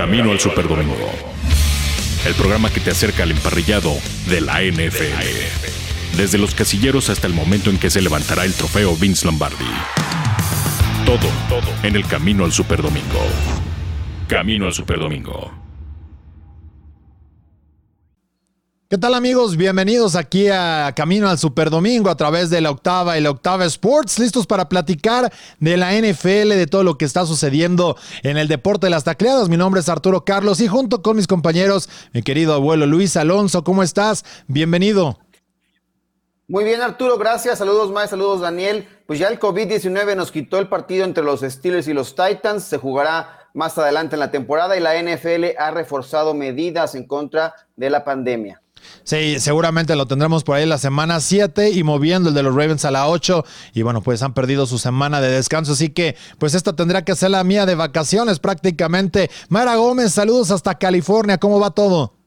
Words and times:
Camino 0.00 0.32
al 0.32 0.40
Superdomingo. 0.40 1.10
El 2.24 2.32
programa 2.32 2.70
que 2.70 2.80
te 2.80 2.90
acerca 2.90 3.24
al 3.24 3.32
emparrillado 3.32 3.92
de 4.30 4.40
la 4.40 4.62
NFL. 4.62 6.16
Desde 6.16 6.38
los 6.38 6.54
casilleros 6.54 7.10
hasta 7.10 7.26
el 7.26 7.34
momento 7.34 7.68
en 7.68 7.76
que 7.76 7.90
se 7.90 8.00
levantará 8.00 8.46
el 8.46 8.54
trofeo 8.54 8.96
Vince 8.96 9.26
Lombardi. 9.26 9.66
Todo, 11.04 11.28
todo 11.50 11.70
en 11.82 11.96
el 11.96 12.06
Camino 12.06 12.46
al 12.46 12.52
Superdomingo. 12.52 13.20
Camino 14.26 14.64
al 14.64 14.72
Superdomingo. 14.72 15.59
¿Qué 18.90 18.98
tal 18.98 19.14
amigos? 19.14 19.56
Bienvenidos 19.56 20.16
aquí 20.16 20.48
a 20.48 20.92
Camino 20.96 21.28
al 21.28 21.38
Superdomingo 21.38 22.10
a 22.10 22.16
través 22.16 22.50
de 22.50 22.60
la 22.60 22.72
Octava 22.72 23.16
y 23.16 23.20
la 23.20 23.30
Octava 23.30 23.64
Sports, 23.64 24.18
listos 24.18 24.48
para 24.48 24.68
platicar 24.68 25.32
de 25.60 25.76
la 25.76 25.92
NFL, 25.92 26.48
de 26.48 26.66
todo 26.66 26.82
lo 26.82 26.98
que 26.98 27.04
está 27.04 27.24
sucediendo 27.24 27.96
en 28.24 28.36
el 28.36 28.48
deporte 28.48 28.88
de 28.88 28.90
las 28.90 29.04
tacleadas. 29.04 29.48
Mi 29.48 29.56
nombre 29.56 29.80
es 29.80 29.88
Arturo 29.88 30.24
Carlos 30.24 30.60
y 30.60 30.66
junto 30.66 31.02
con 31.02 31.14
mis 31.14 31.28
compañeros, 31.28 31.88
mi 32.12 32.22
querido 32.22 32.52
abuelo 32.52 32.84
Luis 32.84 33.16
Alonso, 33.16 33.62
¿cómo 33.62 33.84
estás? 33.84 34.24
Bienvenido. 34.48 35.20
Muy 36.48 36.64
bien 36.64 36.82
Arturo, 36.82 37.16
gracias. 37.16 37.58
Saludos 37.58 37.92
Mae, 37.92 38.08
saludos 38.08 38.40
Daniel. 38.40 38.88
Pues 39.06 39.20
ya 39.20 39.28
el 39.28 39.38
COVID-19 39.38 40.16
nos 40.16 40.32
quitó 40.32 40.58
el 40.58 40.66
partido 40.66 41.04
entre 41.04 41.22
los 41.22 41.42
Steelers 41.42 41.86
y 41.86 41.92
los 41.92 42.16
Titans. 42.16 42.64
Se 42.64 42.78
jugará 42.78 43.48
más 43.54 43.78
adelante 43.78 44.16
en 44.16 44.20
la 44.20 44.32
temporada 44.32 44.76
y 44.76 44.80
la 44.80 45.00
NFL 45.00 45.56
ha 45.56 45.70
reforzado 45.70 46.34
medidas 46.34 46.96
en 46.96 47.06
contra 47.06 47.54
de 47.76 47.88
la 47.88 48.02
pandemia. 48.02 48.60
Sí, 49.02 49.40
seguramente 49.40 49.96
lo 49.96 50.06
tendremos 50.06 50.44
por 50.44 50.56
ahí 50.56 50.66
la 50.66 50.78
semana 50.78 51.20
7 51.20 51.70
y 51.70 51.82
moviendo 51.82 52.28
el 52.28 52.34
de 52.34 52.42
los 52.42 52.54
Ravens 52.54 52.84
a 52.84 52.90
la 52.90 53.08
8. 53.08 53.44
Y 53.74 53.82
bueno, 53.82 54.02
pues 54.02 54.22
han 54.22 54.34
perdido 54.34 54.66
su 54.66 54.78
semana 54.78 55.20
de 55.20 55.30
descanso, 55.30 55.72
así 55.72 55.90
que 55.90 56.16
pues 56.38 56.54
esta 56.54 56.74
tendrá 56.76 57.04
que 57.04 57.16
ser 57.16 57.30
la 57.30 57.44
mía 57.44 57.66
de 57.66 57.74
vacaciones 57.74 58.38
prácticamente. 58.38 59.30
Mara 59.48 59.76
Gómez, 59.76 60.12
saludos 60.12 60.50
hasta 60.50 60.76
California, 60.76 61.38
¿cómo 61.38 61.58
va 61.58 61.70
todo? 61.70 62.19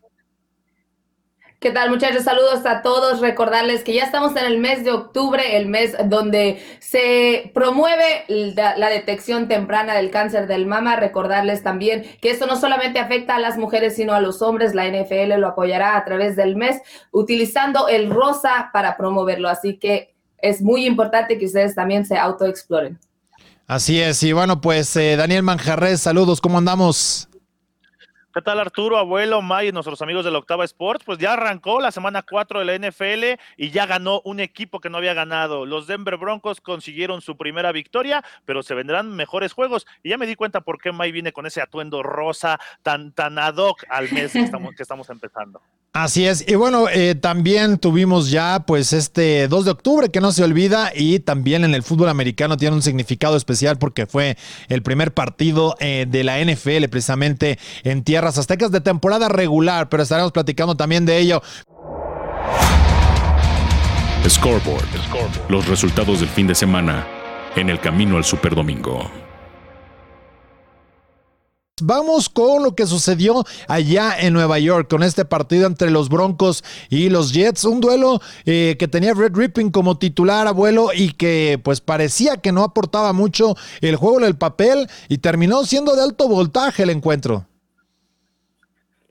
¿Qué 1.64 1.72
tal 1.72 1.90
muchachos? 1.90 2.26
Saludos 2.26 2.66
a 2.66 2.82
todos. 2.82 3.22
Recordarles 3.22 3.86
que 3.86 3.94
ya 3.94 4.04
estamos 4.04 4.36
en 4.36 4.44
el 4.44 4.58
mes 4.60 4.84
de 4.84 4.92
octubre, 4.92 5.56
el 5.56 5.68
mes 5.68 5.96
donde 6.08 6.62
se 6.80 7.52
promueve 7.54 8.26
la, 8.28 8.90
detección 8.90 9.48
temprana 9.48 9.96
del 9.96 10.12
cáncer 10.12 10.48
del 10.48 10.66
mama. 10.66 10.98
Recordarles 10.98 11.64
también 11.64 12.04
que 12.22 12.32
esto 12.32 12.48
no 12.48 12.58
solamente 12.58 13.00
afecta 13.00 13.38
a 13.38 13.40
las 13.40 13.58
mujeres, 13.58 13.96
sino 13.96 14.12
a 14.12 14.20
los 14.20 14.42
hombres. 14.42 14.76
La 14.76 14.90
NFL 14.90 15.40
lo 15.40 15.48
apoyará 15.48 15.96
a 15.96 16.04
través 16.04 16.36
del 16.36 16.58
mes 16.58 16.82
utilizando 17.12 17.88
el 17.88 18.10
rosa 18.10 18.70
para 18.74 18.98
promoverlo. 18.98 19.48
Así 19.48 19.78
que 19.78 20.14
es 20.40 20.62
muy 20.62 20.86
importante 20.86 21.38
que 21.38 21.46
ustedes 21.46 21.76
también 21.76 22.06
se 22.06 22.18
autoexploren. 22.18 23.00
Así 23.68 24.02
es. 24.02 24.22
Y 24.24 24.34
bueno, 24.34 24.60
pues 24.60 24.94
eh, 24.98 25.16
Daniel 25.16 25.44
Manjarres, 25.44 26.02
saludos. 26.02 26.42
¿Cómo 26.42 26.58
andamos? 26.58 27.30
¿Qué 28.34 28.42
tal 28.42 28.60
Arturo, 28.60 28.98
abuelo, 28.98 29.44
May 29.44 29.68
y 29.68 29.72
nuestros 29.72 30.02
amigos 30.02 30.26
de 30.26 30.32
la 30.32 30.40
Octava 30.40 30.66
Sports? 30.66 31.04
Pues 31.06 31.20
ya 31.20 31.34
arrancó 31.34 31.80
la 31.80 31.92
semana 31.92 32.24
4 32.24 32.62
de 32.62 32.66
la 32.66 32.90
NFL 32.90 33.40
y 33.58 33.70
ya 33.70 33.86
ganó 33.86 34.22
un 34.26 34.40
equipo 34.40 34.80
que 34.80 34.90
no 34.90 34.98
había 34.98 35.14
ganado. 35.14 35.68
Los 35.68 35.86
Denver 35.86 36.18
Broncos 36.18 36.60
consiguieron 36.60 37.22
su 37.22 37.38
primera 37.38 37.72
victoria, 37.72 38.24
pero 38.46 38.64
se 38.64 38.74
vendrán 38.74 39.16
mejores 39.16 39.54
juegos. 39.54 39.86
Y 40.02 40.10
ya 40.10 40.18
me 40.18 40.26
di 40.26 40.34
cuenta 40.34 40.62
por 40.62 40.82
qué 40.82 40.92
May 40.92 41.12
viene 41.12 41.32
con 41.32 41.46
ese 41.46 41.62
atuendo 41.62 42.02
rosa 42.02 42.60
tan, 42.82 43.12
tan 43.12 43.38
ad 43.38 43.58
hoc 43.58 43.84
al 43.88 44.12
mes 44.12 44.34
que 44.34 44.40
estamos, 44.82 45.12
empezando. 45.12 45.62
Así 45.92 46.26
es. 46.26 46.44
Y 46.48 46.56
bueno, 46.56 46.90
eh, 46.90 47.14
también 47.14 47.78
tuvimos 47.78 48.32
ya 48.32 48.64
pues 48.66 48.94
este 48.94 49.48
2 49.48 49.66
de 49.66 49.70
octubre 49.70 50.10
que 50.10 50.22
no 50.22 50.32
se 50.32 50.44
olvida 50.44 50.92
y 50.96 51.20
también 51.20 51.64
en 51.66 51.76
el 51.76 51.84
fútbol 51.84 52.10
americano 52.10 52.58
tiene 52.58 52.76
un 52.76 52.82
significado 52.82 53.38
especial 53.38 53.78
porque 53.78 54.08
fue 54.08 54.38
el 54.70 54.82
primer 54.82 55.14
partido 55.14 55.76
eh, 55.80 56.08
de 56.10 56.24
la 56.24 56.44
NFL 56.44 56.86
precisamente 56.90 57.60
en 57.84 58.04
tierras 58.24 58.38
aztecas 58.38 58.72
de 58.72 58.80
temporada 58.80 59.28
regular, 59.28 59.90
pero 59.90 60.02
estaremos 60.02 60.32
platicando 60.32 60.76
también 60.76 61.06
de 61.06 61.18
ello. 61.18 61.42
Scoreboard. 64.26 64.86
Los 65.50 65.68
resultados 65.68 66.22
del 66.22 66.30
fin 66.30 66.48
de 66.48 66.56
semana 66.56 67.06
en 67.58 67.70
el 67.70 67.82
camino 67.82 68.16
al 68.16 68.24
Superdomingo. 68.24 69.12
Vamos 71.82 72.30
con 72.30 72.64
lo 72.64 72.76
que 72.76 72.88
sucedió 72.88 73.44
allá 73.68 74.16
en 74.18 74.32
Nueva 74.32 74.58
York 74.58 74.88
con 74.90 75.04
este 75.04 75.26
partido 75.26 75.68
entre 75.68 75.92
los 75.92 76.08
Broncos 76.08 76.64
y 76.90 77.10
los 77.10 77.34
Jets, 77.34 77.66
un 77.66 77.82
duelo 77.82 78.22
eh, 78.46 78.78
que 78.80 78.88
tenía 78.88 79.14
Red 79.14 79.36
Ripping 79.36 79.70
como 79.70 79.98
titular 79.98 80.48
abuelo 80.48 80.92
y 80.96 81.12
que 81.12 81.60
pues 81.62 81.82
parecía 81.82 82.38
que 82.38 82.54
no 82.54 82.64
aportaba 82.64 83.12
mucho 83.12 83.58
el 83.82 83.98
juego 83.98 84.20
en 84.20 84.26
el 84.28 84.38
papel 84.38 84.88
y 85.10 85.18
terminó 85.18 85.66
siendo 85.66 85.94
de 85.98 86.04
alto 86.04 86.30
voltaje 86.30 86.84
el 86.84 86.92
encuentro. 86.92 87.48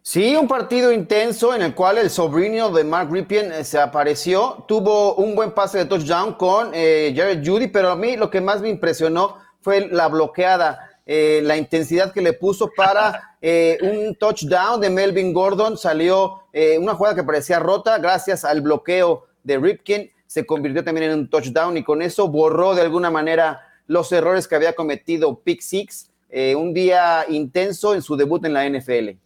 Sí, 0.03 0.35
un 0.35 0.49
partido 0.49 0.91
intenso 0.91 1.55
en 1.55 1.63
el 1.63 1.75
cual 1.75 1.97
el 1.99 2.11
sobrino 2.11 2.71
de 2.71 2.83
Mark 2.83 3.09
Ripien 3.11 3.53
eh, 3.53 3.65
se 3.65 3.79
apareció, 3.79 4.65
tuvo 4.67 5.15
un 5.15 5.37
buen 5.37 5.53
pase 5.53 5.79
de 5.79 5.85
touchdown 5.85 6.35
con 6.35 6.73
eh, 6.75 7.13
Jared 7.17 7.47
Judy, 7.47 7.69
pero 7.69 7.91
a 7.91 7.97
mí 7.97 8.17
lo 8.17 8.29
que 8.29 8.41
más 8.41 8.61
me 8.61 8.69
impresionó 8.69 9.37
fue 9.61 9.89
la 9.89 10.09
bloqueada 10.09 10.93
eh, 11.05 11.41
la 11.43 11.57
intensidad 11.57 12.13
que 12.13 12.21
le 12.21 12.33
puso 12.33 12.71
para 12.77 13.37
eh, 13.43 13.77
un 13.83 14.15
touchdown 14.15 14.81
de 14.81 14.91
Melvin 14.91 15.33
Gordon. 15.33 15.77
Salió 15.77 16.45
eh, 16.53 16.79
una 16.79 16.95
jugada 16.95 17.17
que 17.17 17.25
parecía 17.25 17.59
rota 17.59 17.99
gracias 17.99 18.45
al 18.45 18.61
bloqueo 18.61 19.27
de 19.43 19.59
Ripkin. 19.59 20.11
Se 20.27 20.47
convirtió 20.47 20.85
también 20.85 21.11
en 21.11 21.19
un 21.19 21.29
touchdown 21.29 21.77
y 21.77 21.85
con 21.85 22.03
eso 22.03 22.29
borró 22.29 22.75
de 22.75 22.83
alguna 22.83 23.11
manera 23.11 23.61
los 23.87 24.13
errores 24.13 24.47
que 24.47 24.55
había 24.55 24.75
cometido 24.75 25.41
Pick 25.41 25.61
Six. 25.61 26.11
un 26.57 26.73
día 26.73 27.27
intenso 27.29 27.95
en 27.95 28.01
su 28.01 28.17
debut 28.17 28.43
en 28.47 28.55
la 28.55 28.67
NFL. 28.67 29.19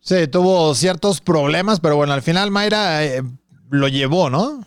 Sí, 0.00 0.26
tuvo 0.28 0.74
ciertos 0.74 1.20
problemas, 1.20 1.80
pero 1.80 1.96
bueno, 1.96 2.12
al 2.12 2.22
final 2.22 2.50
Mayra 2.50 3.00
lo 3.70 3.88
llevó, 3.88 4.30
¿no? 4.30 4.60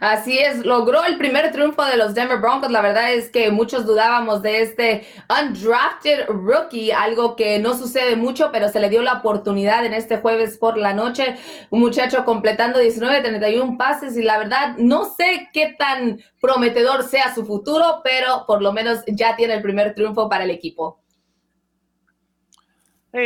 Así 0.00 0.38
es, 0.38 0.64
logró 0.64 1.04
el 1.04 1.16
primer 1.16 1.50
triunfo 1.52 1.84
de 1.84 1.96
los 1.96 2.14
Denver 2.14 2.38
Broncos. 2.38 2.70
La 2.70 2.82
verdad 2.82 3.12
es 3.12 3.30
que 3.30 3.50
muchos 3.50 3.86
dudábamos 3.86 4.42
de 4.42 4.62
este 4.62 5.06
undrafted 5.28 6.26
rookie, 6.28 6.90
algo 6.92 7.36
que 7.36 7.58
no 7.58 7.76
sucede 7.76 8.16
mucho, 8.16 8.50
pero 8.52 8.68
se 8.68 8.80
le 8.80 8.90
dio 8.90 9.02
la 9.02 9.14
oportunidad 9.14 9.84
en 9.84 9.94
este 9.94 10.18
jueves 10.18 10.58
por 10.58 10.76
la 10.76 10.92
noche. 10.92 11.36
Un 11.70 11.80
muchacho 11.80 12.24
completando 12.24 12.78
19, 12.78 13.22
31 13.22 13.78
pases 13.78 14.16
y 14.16 14.22
la 14.22 14.38
verdad 14.38 14.76
no 14.78 15.06
sé 15.06 15.48
qué 15.52 15.74
tan 15.78 16.20
prometedor 16.40 17.04
sea 17.08 17.34
su 17.34 17.46
futuro, 17.46 18.00
pero 18.04 18.44
por 18.46 18.62
lo 18.62 18.72
menos 18.72 19.00
ya 19.06 19.36
tiene 19.36 19.54
el 19.54 19.62
primer 19.62 19.94
triunfo 19.94 20.28
para 20.28 20.44
el 20.44 20.50
equipo 20.50 21.03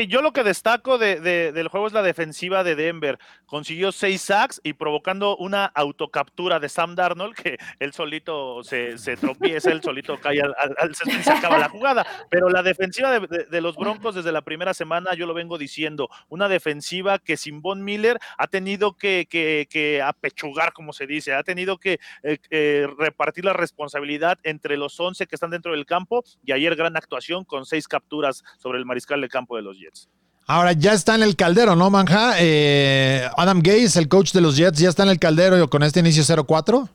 yo 0.09 0.21
lo 0.21 0.33
que 0.33 0.45
destaco 0.45 0.99
de, 0.99 1.21
del 1.21 1.69
juego 1.69 1.87
es 1.87 1.95
la 1.95 2.03
defensiva 2.03 2.63
de 2.63 2.77
Denver. 2.77 3.19
Consiguió 3.47 3.91
seis 3.91 4.21
sacks 4.21 4.61
y 4.63 4.75
provocando 4.75 5.37
una 5.39 5.65
autocaptura 5.65 6.61
de 6.61 6.69
Sam 6.69 6.95
Darnold, 6.95 7.35
que 7.35 7.57
él 7.79 7.95
solito 7.95 8.63
se, 8.63 8.97
tropieza, 9.19 9.71
él 9.71 9.83
solito 9.83 10.19
cae 10.21 10.43
al, 10.43 10.55
al, 10.79 10.95
se 10.95 11.31
acaba 11.31 11.59
la 11.59 11.71
jugada. 11.71 12.07
Pero 12.29 12.51
la 12.51 12.63
defensiva 12.63 13.19
de, 13.19 13.61
los 13.63 13.77
Broncos 13.77 14.15
desde 14.15 14.31
la 14.31 14.43
primera 14.43 14.75
semana, 14.75 15.15
yo 15.15 15.27
lo 15.27 15.33
vengo 15.33 15.57
diciendo, 15.57 16.11
una 16.29 16.49
defensiva 16.49 17.19
que 17.19 17.39
sin 17.39 17.63
Von 17.63 17.83
Miller 17.83 18.19
ha 18.37 18.47
tenido 18.47 18.95
que, 18.95 19.27
que, 19.29 20.03
apechugar, 20.03 20.75
como 20.75 20.93
se 20.93 21.07
dice, 21.07 21.33
ha 21.33 21.43
tenido 21.43 21.79
que 21.79 21.99
eh, 22.23 22.39
eh, 22.51 22.87
repartir 22.99 23.47
la 23.47 23.55
responsabilidad 23.55 24.39
entre 24.43 24.77
los 24.77 25.01
11 25.01 25.27
que 25.27 25.35
están 25.35 25.51
dentro 25.51 25.73
del 25.73 25.87
campo 25.87 26.25
y 26.45 26.53
ayer 26.53 26.77
gran 26.77 26.97
actuación 26.97 27.45
con 27.45 27.65
seis 27.65 27.89
capturas 27.89 28.45
sobre 28.59 28.79
el 28.79 28.85
mariscal 28.85 29.21
de 29.21 29.29
campo 29.29 29.57
de 29.57 29.63
los 29.63 29.78
Jets. 29.79 30.09
Ahora 30.47 30.73
ya 30.73 30.95
está 30.95 31.15
en 31.15 31.23
el 31.23 31.37
caldero, 31.37 31.77
¿no, 31.77 31.91
Manja? 31.91 32.37
Eh, 32.39 33.29
Adam 33.37 33.59
Gates, 33.59 33.97
el 33.97 34.09
coach 34.09 34.33
de 34.33 34.41
los 34.41 34.57
Jets, 34.57 34.79
ya 34.79 34.89
está 34.89 35.03
en 35.03 35.11
el 35.11 35.19
caldero 35.19 35.69
con 35.69 35.83
este 35.83 36.01
inicio 36.01 36.23
0-4. 36.23 36.89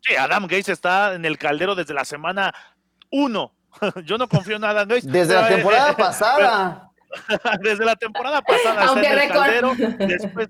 Sí, 0.00 0.16
Adam 0.16 0.42
Gates 0.44 0.68
está 0.68 1.14
en 1.14 1.24
el 1.24 1.38
caldero 1.38 1.76
desde 1.76 1.94
la 1.94 2.04
semana 2.04 2.52
1. 3.10 3.54
Yo 4.04 4.18
no 4.18 4.28
confío 4.28 4.56
en 4.56 4.64
Adam 4.64 4.88
Gates. 4.88 5.06
Desde 5.06 5.34
la 5.34 5.48
temporada 5.54 5.96
pasada. 5.96 6.90
desde 7.62 7.84
la 7.84 7.94
temporada 7.94 8.42
pasada 8.42 8.86
está 8.86 9.12
en 9.12 9.18
el 9.20 9.28
caldero. 9.28 9.74
Después, 9.98 10.48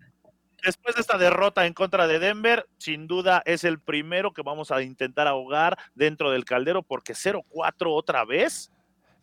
después 0.64 0.94
de 0.94 1.00
esta 1.02 1.18
derrota 1.18 1.66
en 1.66 1.74
contra 1.74 2.06
de 2.06 2.18
Denver, 2.18 2.66
sin 2.78 3.06
duda 3.06 3.42
es 3.44 3.64
el 3.64 3.78
primero 3.80 4.32
que 4.32 4.40
vamos 4.40 4.70
a 4.70 4.80
intentar 4.80 5.26
ahogar 5.26 5.76
dentro 5.94 6.30
del 6.30 6.46
caldero 6.46 6.82
porque 6.82 7.12
0-4 7.12 7.42
otra 7.88 8.24
vez 8.24 8.70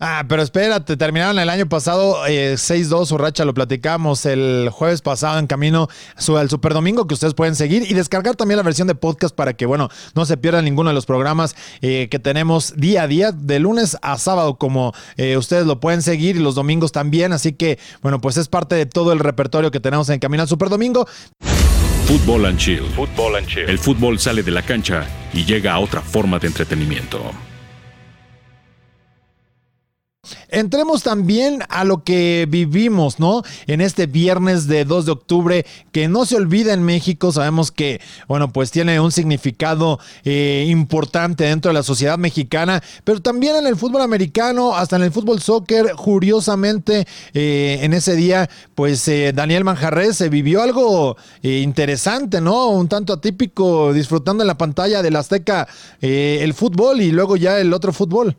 Ah, 0.02 0.24
pero 0.30 0.42
espérate, 0.42 0.96
terminaron 0.96 1.40
el 1.40 1.50
año 1.50 1.68
pasado 1.68 2.24
6-2 2.26 3.04
eh, 3.04 3.06
su 3.06 3.18
racha, 3.18 3.44
lo 3.44 3.54
platicamos 3.54 4.26
el 4.26 4.70
jueves 4.72 5.02
pasado 5.02 5.40
en 5.40 5.48
camino 5.48 5.90
al 6.38 6.50
Super 6.50 6.74
Domingo 6.74 7.06
que 7.06 7.16
ustedes 7.16 7.34
pueden 7.34 7.54
seguir 7.54 7.84
y 7.86 7.94
descargar 7.94 8.38
también 8.38 8.56
la 8.56 8.64
versión 8.64 8.88
de 8.88 8.96
podcast 8.96 9.36
para 9.36 9.54
que, 9.56 9.66
bueno, 9.66 9.90
no 10.16 10.26
se 10.26 10.38
pierdan 10.38 10.64
ninguno 10.64 10.90
de 10.90 10.94
los 10.94 11.06
programas 11.06 11.54
eh, 11.82 12.08
que 12.10 12.18
tenemos 12.18 12.76
día 12.78 13.04
a 13.04 13.08
día, 13.08 13.34
de 13.34 13.60
lunes 13.60 13.98
a 14.02 14.18
sábado, 14.18 14.56
como 14.56 14.94
eh, 15.18 15.36
ustedes 15.36 15.66
lo 15.66 15.82
pueden 15.82 16.02
seguir 16.02 16.38
y 16.38 16.40
los 16.40 16.56
domingos 16.56 16.94
también. 16.94 17.34
Así 17.34 17.52
que, 17.52 17.78
bueno, 18.02 18.22
pues 18.22 18.38
es 18.38 18.48
parte 18.48 18.76
de 18.76 18.86
todo 18.86 19.12
el 19.12 19.20
repertorio 19.20 19.70
que 19.70 19.82
tenemos 19.82 20.08
en 20.10 20.20
camino 20.20 20.44
al 20.44 20.50
Super 20.50 20.70
Domingo. 20.70 21.08
Fútbol 22.06 22.46
and 22.46 22.58
chill. 22.58 22.86
Fútbol 22.96 23.36
and 23.36 23.48
chill. 23.48 23.70
El 23.70 23.80
fútbol 23.80 24.18
sale 24.18 24.44
de 24.44 24.52
la 24.52 24.62
cancha 24.62 25.06
y 25.34 25.44
llega 25.44 25.74
a 25.74 25.80
otra 25.80 26.02
forma 26.02 26.40
de 26.40 26.48
entretenimiento. 26.48 27.49
Entremos 30.50 31.04
también 31.04 31.64
a 31.70 31.84
lo 31.84 32.04
que 32.04 32.46
vivimos, 32.50 33.20
¿no? 33.20 33.44
En 33.68 33.82
este 33.82 34.06
viernes 34.06 34.68
de 34.68 34.86
2 34.86 35.06
de 35.06 35.12
octubre, 35.12 35.66
que 35.92 36.08
no 36.08 36.26
se 36.26 36.36
olvida 36.36 36.74
en 36.74 36.84
México, 36.84 37.32
sabemos 37.32 37.72
que, 37.72 38.02
bueno, 38.28 38.52
pues 38.52 38.72
tiene 38.72 39.00
un 39.00 39.12
significado 39.12 40.00
eh, 40.24 40.66
importante 40.68 41.46
dentro 41.46 41.70
de 41.70 41.74
la 41.74 41.84
sociedad 41.84 42.18
mexicana, 42.18 42.84
pero 43.04 43.22
también 43.22 43.56
en 43.56 43.68
el 43.68 43.76
fútbol 43.76 44.02
americano, 44.02 44.76
hasta 44.76 44.96
en 44.96 45.04
el 45.04 45.12
fútbol 45.12 45.42
soccer, 45.42 45.94
curiosamente, 45.96 47.08
eh, 47.34 47.80
en 47.82 47.94
ese 47.94 48.16
día, 48.16 48.50
pues 48.76 49.08
eh, 49.08 49.32
Daniel 49.34 49.64
Manjarres 49.64 50.18
se 50.18 50.30
vivió 50.30 50.62
algo 50.62 51.18
interesante, 51.42 52.42
¿no? 52.42 52.70
Un 52.70 52.88
tanto 52.88 53.14
atípico, 53.14 53.94
disfrutando 53.94 54.44
en 54.44 54.48
la 54.48 54.58
pantalla 54.58 55.02
del 55.02 55.16
Azteca 55.16 55.68
el 56.02 56.54
fútbol 56.54 57.02
y 57.02 57.12
luego 57.12 57.38
ya 57.38 57.60
el 57.60 57.74
otro 57.74 57.94
fútbol. 57.94 58.36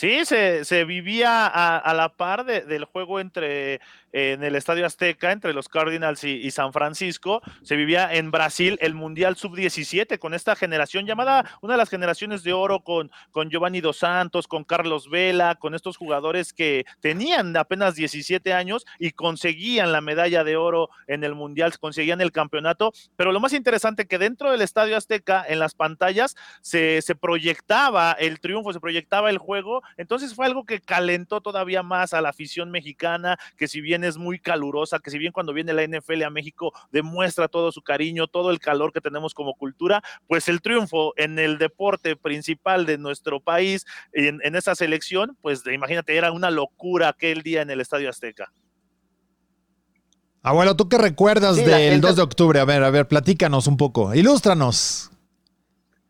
Sí, 0.00 0.24
se, 0.24 0.64
se 0.64 0.86
vivía 0.86 1.46
a, 1.46 1.92
la 1.92 2.08
par 2.08 2.46
del 2.46 2.86
juego 2.86 3.20
entre 3.20 3.82
en 4.12 4.42
el 4.42 4.56
Estadio 4.56 4.86
Azteca 4.86 5.32
entre 5.32 5.52
los 5.52 5.68
Cardinals 5.68 6.24
y, 6.24 6.50
San 6.50 6.72
Francisco. 6.72 7.42
Se 7.62 7.76
vivía 7.76 8.12
en 8.12 8.30
Brasil 8.30 8.76
el 8.80 8.94
Mundial 8.94 9.36
Sub-17 9.36 10.18
con 10.18 10.34
esta 10.34 10.56
generación 10.56 11.06
llamada 11.06 11.58
una 11.62 11.74
de 11.74 11.78
las 11.78 11.88
generaciones 11.88 12.42
de 12.42 12.52
oro 12.52 12.80
con, 12.80 13.10
con 13.30 13.50
Giovanni 13.50 13.80
Dos 13.80 13.98
Santos, 13.98 14.48
con 14.48 14.64
Carlos 14.64 15.08
Vela, 15.08 15.54
con 15.54 15.74
estos 15.74 15.96
jugadores 15.96 16.52
que 16.52 16.84
tenían 17.00 17.56
apenas 17.56 17.94
17 17.94 18.52
años 18.52 18.84
y 18.98 19.12
conseguían 19.12 19.92
la 19.92 20.00
medalla 20.00 20.42
de 20.42 20.56
oro 20.56 20.90
en 21.06 21.22
el 21.22 21.34
Mundial, 21.34 21.78
conseguían 21.78 22.20
el 22.20 22.32
campeonato. 22.32 22.92
Pero 23.16 23.32
lo 23.32 23.40
más 23.40 23.52
interesante 23.52 24.06
que 24.06 24.18
dentro 24.18 24.50
del 24.50 24.62
Estadio 24.62 24.96
Azteca, 24.96 25.44
en 25.48 25.58
las 25.58 25.74
pantallas, 25.74 26.36
se, 26.62 27.00
se 27.02 27.14
proyectaba 27.14 28.12
el 28.12 28.40
triunfo, 28.40 28.72
se 28.72 28.80
proyectaba 28.80 29.30
el 29.30 29.38
juego. 29.38 29.82
Entonces 29.96 30.34
fue 30.34 30.46
algo 30.46 30.64
que 30.64 30.80
calentó 30.80 31.40
todavía 31.40 31.82
más 31.82 32.12
a 32.12 32.20
la 32.20 32.30
afición 32.30 32.70
mexicana, 32.70 33.38
que 33.56 33.68
si 33.68 33.80
bien 33.80 33.99
es 34.04 34.16
muy 34.16 34.38
calurosa, 34.38 34.98
que 34.98 35.10
si 35.10 35.18
bien 35.18 35.32
cuando 35.32 35.52
viene 35.52 35.72
la 35.72 35.86
NFL 35.86 36.22
a 36.22 36.30
México 36.30 36.72
demuestra 36.90 37.48
todo 37.48 37.72
su 37.72 37.82
cariño, 37.82 38.26
todo 38.26 38.50
el 38.50 38.58
calor 38.58 38.92
que 38.92 39.00
tenemos 39.00 39.34
como 39.34 39.54
cultura, 39.54 40.02
pues 40.26 40.48
el 40.48 40.60
triunfo 40.60 41.12
en 41.16 41.38
el 41.38 41.58
deporte 41.58 42.16
principal 42.16 42.86
de 42.86 42.98
nuestro 42.98 43.40
país, 43.40 43.86
en, 44.12 44.40
esa 44.54 44.74
selección, 44.74 45.36
pues 45.40 45.62
imagínate, 45.66 46.16
era 46.16 46.32
una 46.32 46.50
locura 46.50 47.08
aquel 47.08 47.42
día 47.42 47.62
en 47.62 47.70
el 47.70 47.80
Estadio 47.80 48.10
Azteca. 48.10 48.52
Abuelo, 50.42 50.74
¿tú 50.74 50.88
qué 50.88 50.96
recuerdas 50.96 51.56
del 51.56 52.00
2 52.00 52.16
de 52.16 52.22
octubre? 52.22 52.60
A 52.60 52.64
ver, 52.64 52.82
a 52.82 52.90
ver, 52.90 53.06
platícanos 53.06 53.66
un 53.66 53.76
poco, 53.76 54.14
ilústranos. 54.14 55.09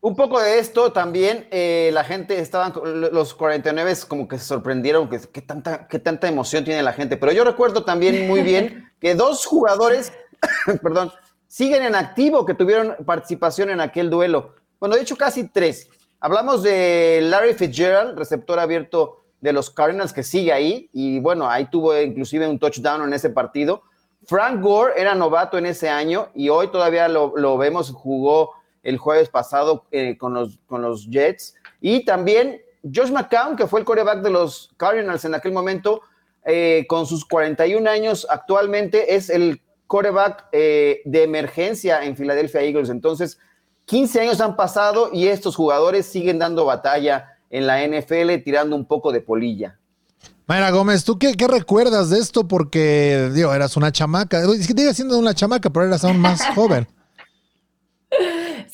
Un 0.03 0.15
poco 0.15 0.41
de 0.41 0.57
esto 0.57 0.91
también, 0.91 1.47
eh, 1.51 1.91
la 1.93 2.03
gente 2.03 2.39
estaban, 2.39 2.73
los 3.11 3.35
49 3.35 3.93
como 4.07 4.27
que 4.27 4.39
se 4.39 4.45
sorprendieron, 4.45 5.07
que, 5.07 5.19
qué 5.31 5.43
tanta, 5.43 5.87
tanta 5.87 6.27
emoción 6.27 6.63
tiene 6.63 6.81
la 6.81 6.91
gente. 6.91 7.17
Pero 7.17 7.31
yo 7.31 7.43
recuerdo 7.43 7.83
también 7.83 8.27
muy 8.27 8.41
bien 8.41 8.89
que 8.99 9.13
dos 9.13 9.45
jugadores, 9.45 10.11
perdón, 10.81 11.11
siguen 11.47 11.83
en 11.83 11.93
activo, 11.93 12.47
que 12.47 12.55
tuvieron 12.55 12.95
participación 13.05 13.69
en 13.69 13.79
aquel 13.79 14.09
duelo. 14.09 14.55
Bueno, 14.79 14.95
de 14.95 15.03
hecho 15.03 15.15
casi 15.15 15.47
tres. 15.47 15.87
Hablamos 16.19 16.63
de 16.63 17.19
Larry 17.21 17.53
Fitzgerald, 17.53 18.17
receptor 18.17 18.57
abierto 18.57 19.23
de 19.39 19.53
los 19.53 19.69
Cardinals, 19.69 20.13
que 20.13 20.23
sigue 20.23 20.51
ahí, 20.51 20.89
y 20.93 21.19
bueno, 21.19 21.47
ahí 21.47 21.65
tuvo 21.69 21.95
inclusive 21.99 22.47
un 22.47 22.57
touchdown 22.57 23.03
en 23.03 23.13
ese 23.13 23.29
partido. 23.29 23.83
Frank 24.25 24.61
Gore 24.61 24.93
era 24.99 25.13
novato 25.13 25.59
en 25.59 25.67
ese 25.67 25.89
año 25.89 26.29
y 26.33 26.49
hoy 26.49 26.69
todavía 26.69 27.07
lo, 27.07 27.33
lo 27.37 27.57
vemos, 27.57 27.91
jugó 27.91 28.60
el 28.83 28.97
jueves 28.97 29.29
pasado 29.29 29.85
eh, 29.91 30.17
con, 30.17 30.33
los, 30.33 30.59
con 30.67 30.81
los 30.81 31.09
Jets. 31.09 31.55
Y 31.79 32.05
también 32.05 32.61
Josh 32.83 33.11
McCown, 33.11 33.55
que 33.55 33.67
fue 33.67 33.79
el 33.79 33.85
coreback 33.85 34.21
de 34.21 34.29
los 34.29 34.71
Cardinals 34.77 35.25
en 35.25 35.35
aquel 35.35 35.51
momento, 35.51 36.01
eh, 36.45 36.85
con 36.87 37.05
sus 37.05 37.25
41 37.25 37.87
años 37.89 38.25
actualmente, 38.29 39.15
es 39.15 39.29
el 39.29 39.61
coreback 39.87 40.45
eh, 40.51 41.01
de 41.05 41.23
emergencia 41.23 42.03
en 42.03 42.15
Philadelphia 42.15 42.61
Eagles. 42.61 42.89
Entonces, 42.89 43.37
15 43.85 44.21
años 44.21 44.41
han 44.41 44.55
pasado 44.55 45.09
y 45.13 45.27
estos 45.27 45.55
jugadores 45.55 46.05
siguen 46.05 46.39
dando 46.39 46.65
batalla 46.65 47.37
en 47.49 47.67
la 47.67 47.85
NFL, 47.85 48.43
tirando 48.43 48.75
un 48.75 48.85
poco 48.85 49.11
de 49.11 49.21
polilla. 49.21 49.77
Mayra 50.47 50.71
Gómez, 50.71 51.03
¿tú 51.03 51.19
qué, 51.19 51.33
recuerdas 51.47 52.09
de 52.09 52.19
esto? 52.19 52.47
Porque, 52.47 53.29
digo, 53.33 53.53
eras 53.53 53.77
una 53.77 53.91
chamaca. 53.91 54.41
Sigue 54.59 54.93
siendo 54.93 55.17
una 55.17 55.33
chamaca, 55.33 55.69
pero 55.69 55.85
eras 55.85 56.03
aún 56.03 56.19
más 56.19 56.45
joven. 56.55 56.87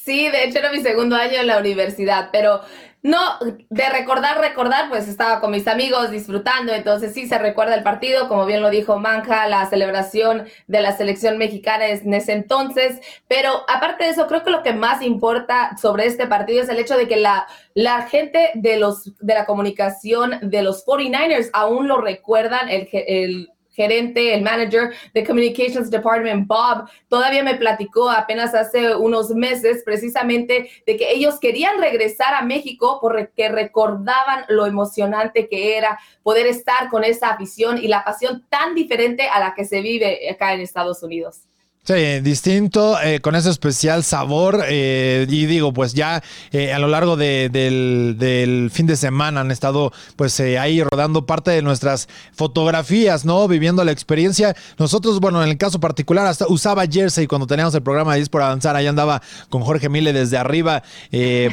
Sí, 0.08 0.30
de 0.30 0.46
hecho 0.46 0.60
era 0.60 0.72
mi 0.72 0.80
segundo 0.80 1.18
año 1.18 1.42
en 1.42 1.48
la 1.48 1.58
universidad, 1.58 2.30
pero 2.32 2.62
no, 3.04 3.20
de 3.42 3.90
recordar, 3.90 4.40
recordar, 4.40 4.88
pues 4.88 5.06
estaba 5.06 5.42
con 5.42 5.52
mis 5.52 5.68
amigos 5.68 6.12
disfrutando, 6.12 6.74
entonces 6.74 7.14
sí 7.14 7.28
se 7.28 7.38
recuerda 7.38 7.76
el 7.76 7.84
partido, 7.84 8.30
como 8.30 8.46
bien 8.46 8.62
lo 8.62 8.70
dijo 8.70 9.00
Manja, 9.00 9.50
la 9.50 9.70
celebración 9.70 10.46
de 10.68 10.80
la 10.80 10.96
selección 10.96 11.38
mexicana 11.38 11.88
en 11.90 12.14
ese 12.14 12.32
entonces, 12.32 13.02
pero 13.28 13.66
aparte 13.68 14.06
de 14.06 14.12
eso, 14.12 14.28
creo 14.28 14.46
que 14.46 14.50
lo 14.50 14.64
que 14.64 14.72
más 14.72 15.02
importa 15.02 15.76
sobre 15.76 16.06
este 16.06 16.26
partido 16.26 16.64
es 16.64 16.70
el 16.70 16.80
hecho 16.80 16.96
de 16.96 17.10
que 17.10 17.18
la, 17.18 17.46
la 17.74 18.04
gente 18.04 18.52
de, 18.54 18.78
los, 18.78 19.14
de 19.20 19.34
la 19.34 19.46
comunicación 19.46 20.40
de 20.42 20.62
los 20.62 20.86
49ers 20.86 21.50
aún 21.52 21.90
lo 21.90 22.00
recuerdan, 22.00 22.70
el, 22.70 22.88
el 22.94 23.50
gerente, 23.78 24.34
el 24.34 24.42
manager 24.42 24.92
de 25.14 25.24
Communications 25.24 25.92
Department, 25.92 26.48
Bob, 26.48 26.90
todavía 27.08 27.44
me 27.44 27.56
platicó 27.56 28.10
apenas 28.10 28.56
hace 28.56 28.96
unos 28.96 29.30
meses 29.30 29.84
precisamente 29.86 30.70
de 30.86 30.98
que 30.98 31.12
ellos 31.12 31.40
querían 31.40 31.80
regresar 31.80 32.34
a 32.34 32.42
México 32.42 32.98
porque 33.00 33.50
recordaban 33.50 34.46
lo 34.50 34.66
emocionante 34.66 35.48
que 35.48 35.78
era 35.78 36.00
poder 36.24 36.48
estar 36.48 36.90
con 36.90 37.04
esa 37.04 37.30
afición 37.30 37.78
y 37.78 37.88
la 37.88 38.04
pasión 38.04 38.46
tan 38.50 38.74
diferente 38.74 39.30
a 39.30 39.40
la 39.40 39.54
que 39.54 39.64
se 39.64 39.82
vive 39.82 40.28
acá 40.30 40.54
en 40.54 40.62
Estados 40.62 41.04
Unidos. 41.04 41.47
Sí, 41.88 42.20
distinto, 42.20 43.02
eh, 43.02 43.22
con 43.22 43.34
ese 43.34 43.50
especial 43.50 44.04
sabor. 44.04 44.62
Eh, 44.68 45.26
y 45.30 45.46
digo, 45.46 45.72
pues 45.72 45.94
ya 45.94 46.22
eh, 46.52 46.74
a 46.74 46.80
lo 46.80 46.90
largo 46.90 47.16
del, 47.16 48.70
fin 48.74 48.88
de 48.88 48.98
semana 48.98 49.40
han 49.40 49.52
estado 49.52 49.94
pues 50.18 50.38
ahí 50.42 50.84
rodando 50.84 51.26
parte 51.26 51.52
de 51.52 51.62
nuestras 51.62 52.10
fotografías, 52.34 53.24
¿no? 53.24 53.48
Viviendo 53.48 53.86
la 53.86 53.94
experiencia. 53.94 54.54
Nosotros, 54.78 55.22
bueno, 55.22 55.42
en 55.42 55.48
el 55.48 55.58
caso 55.58 55.80
particular, 55.80 56.28
hasta 56.28 56.46
usaba 56.50 56.86
jersey 56.88 57.26
cuando 57.26 57.48
teníamos 57.48 57.74
el 57.74 57.84
programa 57.84 58.16
de 58.16 58.20
Dis 58.20 58.28
por 58.28 58.42
Avanzar. 58.42 58.76
Ahí 58.76 58.88
andaba 58.88 59.22
con 59.48 59.62
Jorge 59.62 59.88
Mille 59.88 60.12
desde 60.12 60.38
arriba, 60.38 60.84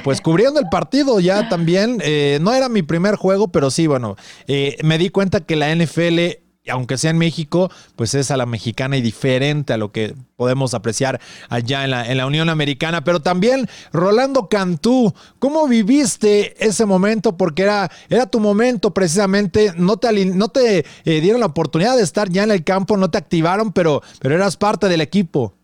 pues 0.02 0.20
cubriendo 0.20 0.58
el 0.58 0.68
partido 0.68 1.20
ya 1.20 1.48
también. 1.48 1.98
no 2.42 2.52
era 2.52 2.68
mi 2.68 2.82
primer 2.82 3.14
juego, 3.14 3.46
pero 3.46 3.70
sí, 3.70 3.86
bueno, 3.86 4.16
me 4.48 4.98
di 4.98 5.10
cuenta 5.10 5.42
que 5.42 5.54
la 5.54 5.72
NFL 5.72 6.43
aunque 6.70 6.98
sea 6.98 7.10
en 7.10 7.18
México, 7.18 7.70
pues 7.96 8.14
es 8.14 8.30
a 8.30 8.36
la 8.36 8.46
mexicana 8.46 8.96
y 8.96 9.02
diferente 9.02 9.72
a 9.72 9.76
lo 9.76 9.92
que 9.92 10.14
podemos 10.36 10.74
apreciar 10.74 11.20
allá 11.48 11.84
en 11.84 11.90
la, 11.90 12.10
en 12.10 12.16
la 12.16 12.26
Unión 12.26 12.48
Americana. 12.48 13.04
Pero 13.04 13.20
también, 13.20 13.68
Rolando 13.92 14.48
Cantú, 14.48 15.14
¿cómo 15.38 15.68
viviste 15.68 16.54
ese 16.64 16.86
momento? 16.86 17.36
Porque 17.36 17.62
era, 17.62 17.90
era 18.08 18.26
tu 18.26 18.40
momento 18.40 18.92
precisamente, 18.92 19.72
no 19.76 19.98
te, 19.98 20.24
no 20.26 20.48
te 20.48 20.78
eh, 20.78 21.20
dieron 21.20 21.40
la 21.40 21.46
oportunidad 21.46 21.96
de 21.96 22.02
estar 22.02 22.28
ya 22.30 22.44
en 22.44 22.50
el 22.50 22.64
campo, 22.64 22.96
no 22.96 23.10
te 23.10 23.18
activaron, 23.18 23.72
pero, 23.72 24.02
pero 24.20 24.34
eras 24.34 24.56
parte 24.56 24.88
del 24.88 25.00
equipo. 25.00 25.54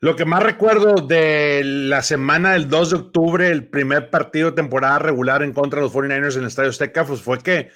Lo 0.00 0.16
que 0.16 0.26
más 0.26 0.42
recuerdo 0.42 0.96
de 0.96 1.62
la 1.64 2.02
semana 2.02 2.52
del 2.52 2.68
2 2.68 2.90
de 2.90 2.96
octubre, 2.96 3.50
el 3.50 3.66
primer 3.66 4.10
partido 4.10 4.50
de 4.50 4.56
temporada 4.56 4.98
regular 4.98 5.42
en 5.42 5.54
contra 5.54 5.80
de 5.80 5.86
los 5.86 5.94
49ers 5.94 6.34
en 6.34 6.42
el 6.42 6.48
Estadio 6.48 6.68
Azteca, 6.68 7.06
pues 7.06 7.22
fue 7.22 7.38
que 7.38 7.70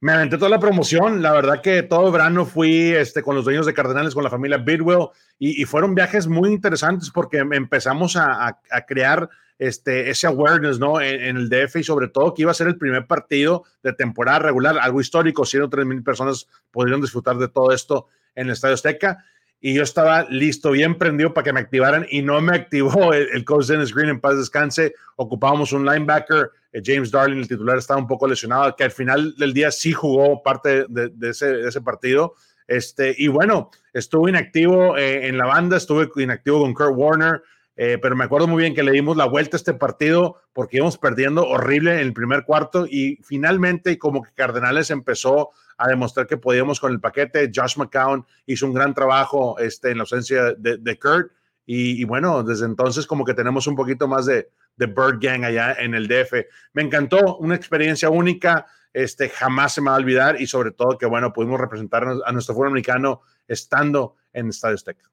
me 0.00 0.12
aventé 0.12 0.38
toda 0.38 0.50
la 0.50 0.58
promoción. 0.58 1.22
La 1.22 1.32
verdad 1.32 1.60
que 1.60 1.82
todo 1.82 2.10
verano 2.10 2.46
fui 2.46 2.92
este, 2.92 3.22
con 3.22 3.36
los 3.36 3.44
dueños 3.44 3.66
de 3.66 3.74
Cardenales, 3.74 4.14
con 4.14 4.24
la 4.24 4.30
familia 4.30 4.58
Bidwell, 4.58 5.08
y, 5.38 5.64
fueron 5.64 5.94
viajes 5.94 6.26
muy 6.26 6.50
interesantes 6.50 7.10
porque 7.10 7.38
empezamos 7.38 8.16
a, 8.16 8.58
crear 8.86 9.28
este, 9.58 10.10
ese 10.10 10.26
awareness 10.26 10.78
¿no? 10.78 11.00
En, 11.00 11.36
el 11.36 11.48
DF 11.48 11.76
y 11.76 11.84
sobre 11.84 12.08
todo 12.08 12.34
que 12.34 12.42
iba 12.42 12.50
a 12.50 12.54
ser 12.54 12.66
el 12.66 12.76
primer 12.76 13.06
partido 13.06 13.64
de 13.82 13.92
temporada 13.92 14.40
regular, 14.40 14.78
algo 14.78 15.00
histórico. 15.00 15.44
103 15.44 15.86
mil 15.86 16.02
personas 16.02 16.46
pudieron 16.70 17.00
disfrutar 17.00 17.36
de 17.36 17.48
todo 17.48 17.72
esto 17.72 18.08
en 18.34 18.46
el 18.46 18.52
Estadio 18.52 18.74
Azteca. 18.74 19.24
Y 19.62 19.74
yo 19.74 19.82
estaba 19.82 20.24
listo, 20.30 20.70
bien 20.70 20.96
prendido 20.96 21.34
para 21.34 21.44
que 21.44 21.52
me 21.52 21.60
activaran 21.60 22.06
y 22.08 22.22
no 22.22 22.40
me 22.40 22.56
activó 22.56 23.12
el, 23.12 23.28
el 23.34 23.44
coach 23.44 23.66
Dennis 23.66 23.94
Green 23.94 24.08
en 24.08 24.20
paz 24.20 24.38
descanse. 24.38 24.94
Ocupábamos 25.16 25.72
un 25.72 25.84
linebacker 25.84 26.50
eh, 26.72 26.82
James 26.84 27.10
Darling, 27.10 27.38
el 27.38 27.48
titular, 27.48 27.78
estaba 27.78 28.00
un 28.00 28.06
poco 28.06 28.26
lesionado, 28.26 28.74
que 28.76 28.84
al 28.84 28.90
final 28.90 29.34
del 29.36 29.52
día 29.52 29.70
sí 29.70 29.92
jugó 29.92 30.42
parte 30.42 30.86
de, 30.88 31.30
ese, 31.30 31.80
partido. 31.80 32.34
Este, 32.66 33.14
y 33.18 33.28
bueno, 33.28 33.70
estuvo 33.92 34.28
inactivo 34.28 34.96
eh, 34.96 35.26
en 35.26 35.38
la 35.38 35.46
banda, 35.46 35.76
estuve 35.76 36.08
inactivo 36.22 36.60
con 36.60 36.74
Kurt 36.74 36.94
Warner, 36.94 37.42
eh, 37.82 37.98
pero 38.00 38.14
me 38.14 38.24
acuerdo 38.24 38.46
muy 38.46 38.60
bien 38.60 38.74
que 38.74 38.82
le 38.82 38.92
dimos 38.92 39.16
la 39.16 39.24
vuelta 39.24 39.56
a 39.56 39.58
este 39.58 39.72
partido 39.72 40.36
porque 40.52 40.76
íbamos 40.76 40.98
perdiendo 40.98 41.46
horrible 41.46 41.94
en 41.94 42.00
el 42.00 42.12
primer 42.12 42.44
cuarto 42.44 42.86
y 42.86 43.18
finalmente 43.22 43.98
como 43.98 44.22
que 44.22 44.34
Cardenales 44.34 44.90
empezó 44.90 45.50
a 45.78 45.88
demostrar 45.88 46.26
que 46.26 46.36
podíamos 46.36 46.78
con 46.78 46.92
el 46.92 47.00
paquete. 47.00 47.50
Josh 47.54 47.78
McCown 47.78 48.26
hizo 48.44 48.66
un 48.66 48.74
gran 48.74 48.92
trabajo 48.92 49.58
este, 49.58 49.90
en 49.90 49.96
la 49.96 50.02
ausencia 50.02 50.52
de, 50.52 50.98
Kurt 50.98 51.32
y, 51.64 52.04
bueno, 52.04 52.42
desde 52.42 52.66
entonces 52.66 53.06
como 53.06 53.24
que 53.24 53.32
tenemos 53.32 53.66
un 53.66 53.76
poquito 53.76 54.06
más 54.06 54.26
de, 54.26 54.50
de 54.76 54.86
Bird 54.86 55.18
Gang 55.20 55.44
allá 55.44 55.74
en 55.74 55.94
el 55.94 56.08
DF. 56.08 56.32
Me 56.72 56.82
encantó, 56.82 57.36
una 57.38 57.54
experiencia 57.54 58.10
única. 58.10 58.66
este, 58.92 59.28
jamás 59.28 59.74
se 59.74 59.80
me 59.80 59.90
va 59.90 59.96
a 59.96 59.98
olvidar 59.98 60.40
y 60.40 60.46
sobre 60.48 60.72
todo 60.72 60.98
que, 60.98 61.06
bueno, 61.06 61.32
pudimos 61.32 61.60
representar 61.60 62.04
a 62.24 62.32
nuestro 62.32 62.54
fútbol 62.54 62.68
americano 62.68 63.22
estando 63.46 64.16
en 64.32 64.48
Estadio 64.48 64.74
Azteca. 64.74 65.10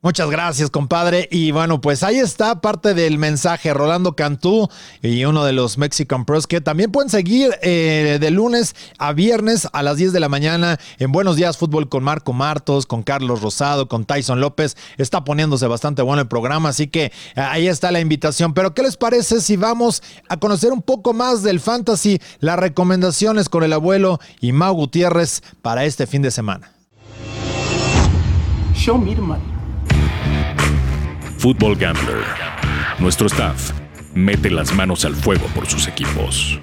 Muchas 0.00 0.30
gracias, 0.30 0.70
compadre. 0.70 1.28
Y 1.28 1.50
bueno, 1.50 1.80
pues 1.80 2.04
ahí 2.04 2.20
está 2.20 2.60
parte 2.60 2.94
del 2.94 3.18
mensaje. 3.18 3.74
Rolando 3.74 4.14
Cantú 4.14 4.68
y 5.02 5.24
uno 5.24 5.44
de 5.44 5.52
los 5.52 5.76
Mexican 5.76 6.24
Pros 6.24 6.46
que 6.46 6.60
también 6.60 6.92
pueden 6.92 7.10
seguir 7.10 7.58
eh, 7.62 8.18
de 8.20 8.30
lunes 8.30 8.76
a 8.98 9.12
viernes 9.12 9.66
a 9.72 9.82
las 9.82 9.96
10 9.96 10.12
de 10.12 10.20
la 10.20 10.28
mañana 10.28 10.78
en 11.00 11.10
Buenos 11.10 11.34
Días 11.34 11.56
Fútbol 11.56 11.88
con 11.88 12.04
Marco 12.04 12.32
Martos, 12.32 12.86
con 12.86 13.02
Carlos 13.02 13.42
Rosado, 13.42 13.88
con 13.88 14.04
Tyson 14.04 14.40
López. 14.40 14.76
Está 14.98 15.24
poniéndose 15.24 15.66
bastante 15.66 16.02
bueno 16.02 16.22
el 16.22 16.28
programa, 16.28 16.68
así 16.68 16.86
que 16.86 17.06
eh, 17.06 17.12
ahí 17.34 17.66
está 17.66 17.90
la 17.90 17.98
invitación. 17.98 18.54
Pero, 18.54 18.74
¿qué 18.74 18.84
les 18.84 18.96
parece 18.96 19.40
si 19.40 19.56
vamos 19.56 20.04
a 20.28 20.36
conocer 20.36 20.70
un 20.70 20.82
poco 20.82 21.12
más 21.12 21.42
del 21.42 21.58
fantasy, 21.58 22.20
las 22.38 22.56
recomendaciones 22.56 23.48
con 23.48 23.64
el 23.64 23.72
abuelo 23.72 24.20
y 24.40 24.52
Mau 24.52 24.74
Gutiérrez 24.74 25.42
para 25.60 25.84
este 25.84 26.06
fin 26.06 26.22
de 26.22 26.30
semana? 26.30 26.70
Show 28.76 28.96
me 28.96 29.12
the 29.12 29.20
money. 29.20 29.57
Football 31.38 31.76
Gambler. 31.76 32.24
Nuestro 32.98 33.28
staff 33.28 33.70
mete 34.12 34.50
las 34.50 34.74
manos 34.74 35.04
al 35.04 35.14
fuego 35.14 35.46
por 35.54 35.66
sus 35.66 35.86
equipos. 35.86 36.58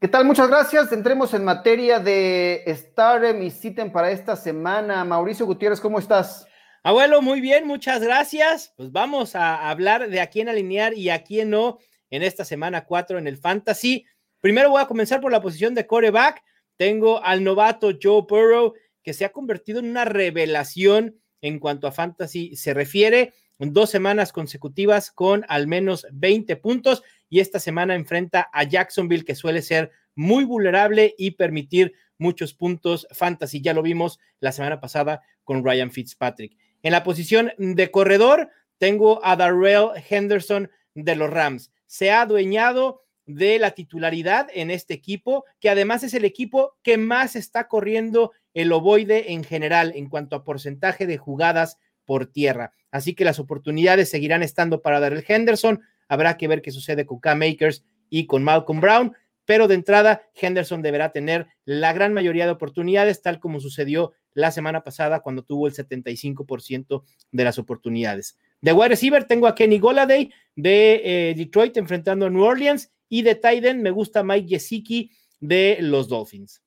¿Qué 0.00 0.08
tal? 0.08 0.24
Muchas 0.24 0.48
gracias. 0.48 0.90
Entremos 0.90 1.32
en 1.32 1.44
materia 1.44 2.00
de 2.00 2.64
Stardom 2.66 3.40
y 3.40 3.52
Citen 3.52 3.92
para 3.92 4.10
esta 4.10 4.34
semana. 4.34 5.04
Mauricio 5.04 5.46
Gutiérrez, 5.46 5.80
¿cómo 5.80 6.00
estás? 6.00 6.44
Abuelo, 6.82 7.22
muy 7.22 7.40
bien, 7.40 7.68
muchas 7.68 8.02
gracias. 8.02 8.72
Pues 8.76 8.90
vamos 8.90 9.36
a 9.36 9.70
hablar 9.70 10.10
de 10.10 10.20
a 10.20 10.26
quién 10.26 10.48
alinear 10.48 10.94
y 10.94 11.10
a 11.10 11.22
quién 11.22 11.50
no 11.50 11.78
en 12.10 12.24
esta 12.24 12.44
semana 12.44 12.84
4 12.84 13.18
en 13.18 13.28
el 13.28 13.36
Fantasy. 13.36 14.04
Primero 14.40 14.70
voy 14.70 14.82
a 14.82 14.86
comenzar 14.86 15.20
por 15.20 15.30
la 15.30 15.40
posición 15.40 15.72
de 15.72 15.86
coreback. 15.86 16.42
Tengo 16.76 17.22
al 17.22 17.44
novato 17.44 17.92
Joe 18.02 18.24
Burrow, 18.28 18.74
que 19.04 19.12
se 19.12 19.24
ha 19.24 19.28
convertido 19.28 19.78
en 19.78 19.88
una 19.88 20.04
revelación 20.04 21.20
en 21.40 21.58
cuanto 21.58 21.86
a 21.86 21.92
fantasy 21.92 22.56
se 22.56 22.74
refiere. 22.74 23.34
Dos 23.58 23.90
semanas 23.90 24.32
consecutivas 24.32 25.10
con 25.10 25.44
al 25.48 25.66
menos 25.66 26.06
20 26.12 26.56
puntos 26.56 27.02
y 27.28 27.40
esta 27.40 27.58
semana 27.58 27.94
enfrenta 27.94 28.48
a 28.52 28.62
Jacksonville 28.62 29.24
que 29.24 29.34
suele 29.34 29.62
ser 29.62 29.90
muy 30.14 30.44
vulnerable 30.44 31.14
y 31.18 31.32
permitir 31.32 31.92
muchos 32.18 32.54
puntos 32.54 33.06
fantasy. 33.12 33.60
Ya 33.60 33.74
lo 33.74 33.82
vimos 33.82 34.18
la 34.40 34.52
semana 34.52 34.80
pasada 34.80 35.22
con 35.44 35.64
Ryan 35.64 35.90
Fitzpatrick. 35.90 36.56
En 36.82 36.92
la 36.92 37.02
posición 37.02 37.52
de 37.58 37.90
corredor 37.90 38.50
tengo 38.78 39.24
a 39.24 39.36
Darrell 39.36 39.90
Henderson 40.08 40.70
de 40.94 41.16
los 41.16 41.30
Rams. 41.30 41.72
Se 41.86 42.10
ha 42.10 42.22
adueñado 42.22 43.02
de 43.28 43.58
la 43.58 43.72
titularidad 43.72 44.48
en 44.54 44.70
este 44.70 44.94
equipo, 44.94 45.44
que 45.60 45.68
además 45.70 46.02
es 46.02 46.14
el 46.14 46.24
equipo 46.24 46.74
que 46.82 46.96
más 46.96 47.36
está 47.36 47.68
corriendo 47.68 48.32
el 48.54 48.72
ovoide 48.72 49.32
en 49.32 49.44
general 49.44 49.92
en 49.94 50.08
cuanto 50.08 50.34
a 50.34 50.42
porcentaje 50.42 51.06
de 51.06 51.18
jugadas 51.18 51.76
por 52.06 52.26
tierra. 52.26 52.72
Así 52.90 53.14
que 53.14 53.26
las 53.26 53.38
oportunidades 53.38 54.10
seguirán 54.10 54.42
estando 54.42 54.80
para 54.80 54.98
Darrell 54.98 55.24
Henderson. 55.28 55.82
Habrá 56.08 56.38
que 56.38 56.48
ver 56.48 56.62
qué 56.62 56.70
sucede 56.70 57.04
con 57.04 57.20
K-Makers 57.20 57.84
y 58.08 58.26
con 58.26 58.42
Malcolm 58.42 58.80
Brown, 58.80 59.14
pero 59.44 59.68
de 59.68 59.74
entrada 59.74 60.22
Henderson 60.34 60.80
deberá 60.80 61.12
tener 61.12 61.48
la 61.66 61.92
gran 61.92 62.14
mayoría 62.14 62.46
de 62.46 62.52
oportunidades, 62.52 63.20
tal 63.20 63.40
como 63.40 63.60
sucedió 63.60 64.14
la 64.32 64.50
semana 64.50 64.84
pasada 64.84 65.20
cuando 65.20 65.42
tuvo 65.42 65.66
el 65.66 65.74
75% 65.74 67.02
de 67.30 67.44
las 67.44 67.58
oportunidades. 67.58 68.38
De 68.62 68.72
wide 68.72 68.88
receiver 68.88 69.24
tengo 69.24 69.46
a 69.46 69.54
Kenny 69.54 69.78
Goladay 69.78 70.32
de 70.56 71.02
eh, 71.04 71.34
Detroit 71.36 71.76
enfrentando 71.76 72.26
a 72.26 72.30
New 72.30 72.42
Orleans 72.42 72.90
y 73.08 73.22
de 73.22 73.34
Tiden 73.34 73.82
me 73.82 73.90
gusta 73.90 74.22
Mike 74.22 74.48
Gesicki 74.48 75.10
de 75.40 75.78
los 75.80 76.08
Dolphins. 76.08 76.62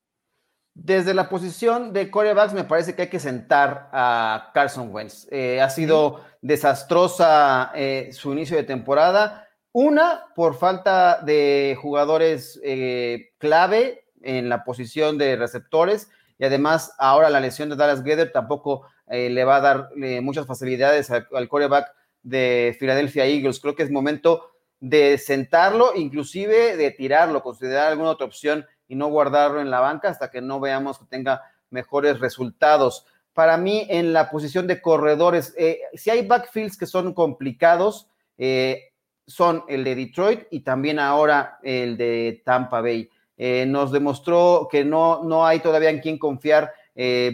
Desde 0.74 1.12
la 1.12 1.28
posición 1.28 1.92
de 1.92 2.10
corebacks 2.10 2.54
me 2.54 2.64
parece 2.64 2.94
que 2.94 3.02
hay 3.02 3.08
que 3.08 3.20
sentar 3.20 3.90
a 3.92 4.50
Carson 4.54 4.88
Wentz. 4.90 5.28
Eh, 5.30 5.60
ha 5.60 5.68
sido 5.68 6.24
desastrosa 6.40 7.72
eh, 7.74 8.08
su 8.12 8.32
inicio 8.32 8.56
de 8.56 8.62
temporada. 8.62 9.48
Una, 9.72 10.24
por 10.34 10.56
falta 10.56 11.20
de 11.22 11.76
jugadores 11.80 12.58
eh, 12.64 13.32
clave 13.38 14.06
en 14.22 14.48
la 14.48 14.64
posición 14.64 15.18
de 15.18 15.36
receptores 15.36 16.08
y 16.38 16.44
además 16.44 16.94
ahora 16.98 17.28
la 17.28 17.40
lesión 17.40 17.68
de 17.68 17.76
Dallas 17.76 18.02
Gether 18.02 18.32
tampoco 18.32 18.86
le 19.08 19.44
va 19.44 19.56
a 19.56 19.60
dar 19.60 19.90
muchas 20.22 20.46
facilidades 20.46 21.10
al, 21.10 21.28
al 21.34 21.46
coreback 21.46 21.92
de 22.22 22.74
Philadelphia 22.80 23.26
Eagles. 23.26 23.60
Creo 23.60 23.74
que 23.74 23.82
es 23.82 23.90
momento 23.90 24.51
de 24.82 25.16
sentarlo, 25.16 25.92
inclusive 25.94 26.76
de 26.76 26.90
tirarlo, 26.90 27.40
considerar 27.40 27.92
alguna 27.92 28.10
otra 28.10 28.26
opción 28.26 28.66
y 28.88 28.96
no 28.96 29.06
guardarlo 29.06 29.60
en 29.60 29.70
la 29.70 29.78
banca 29.78 30.08
hasta 30.08 30.28
que 30.28 30.40
no 30.40 30.58
veamos 30.58 30.98
que 30.98 31.04
tenga 31.04 31.40
mejores 31.70 32.18
resultados. 32.18 33.06
Para 33.32 33.56
mí, 33.56 33.86
en 33.88 34.12
la 34.12 34.28
posición 34.28 34.66
de 34.66 34.82
corredores, 34.82 35.54
eh, 35.56 35.82
si 35.94 36.10
hay 36.10 36.26
backfields 36.26 36.76
que 36.76 36.86
son 36.86 37.14
complicados, 37.14 38.08
eh, 38.36 38.90
son 39.24 39.62
el 39.68 39.84
de 39.84 39.94
Detroit 39.94 40.40
y 40.50 40.60
también 40.60 40.98
ahora 40.98 41.60
el 41.62 41.96
de 41.96 42.42
Tampa 42.44 42.80
Bay. 42.80 43.08
Eh, 43.36 43.64
nos 43.68 43.92
demostró 43.92 44.66
que 44.68 44.84
no, 44.84 45.22
no 45.22 45.46
hay 45.46 45.60
todavía 45.60 45.90
en 45.90 46.00
quién 46.00 46.18
confiar. 46.18 46.74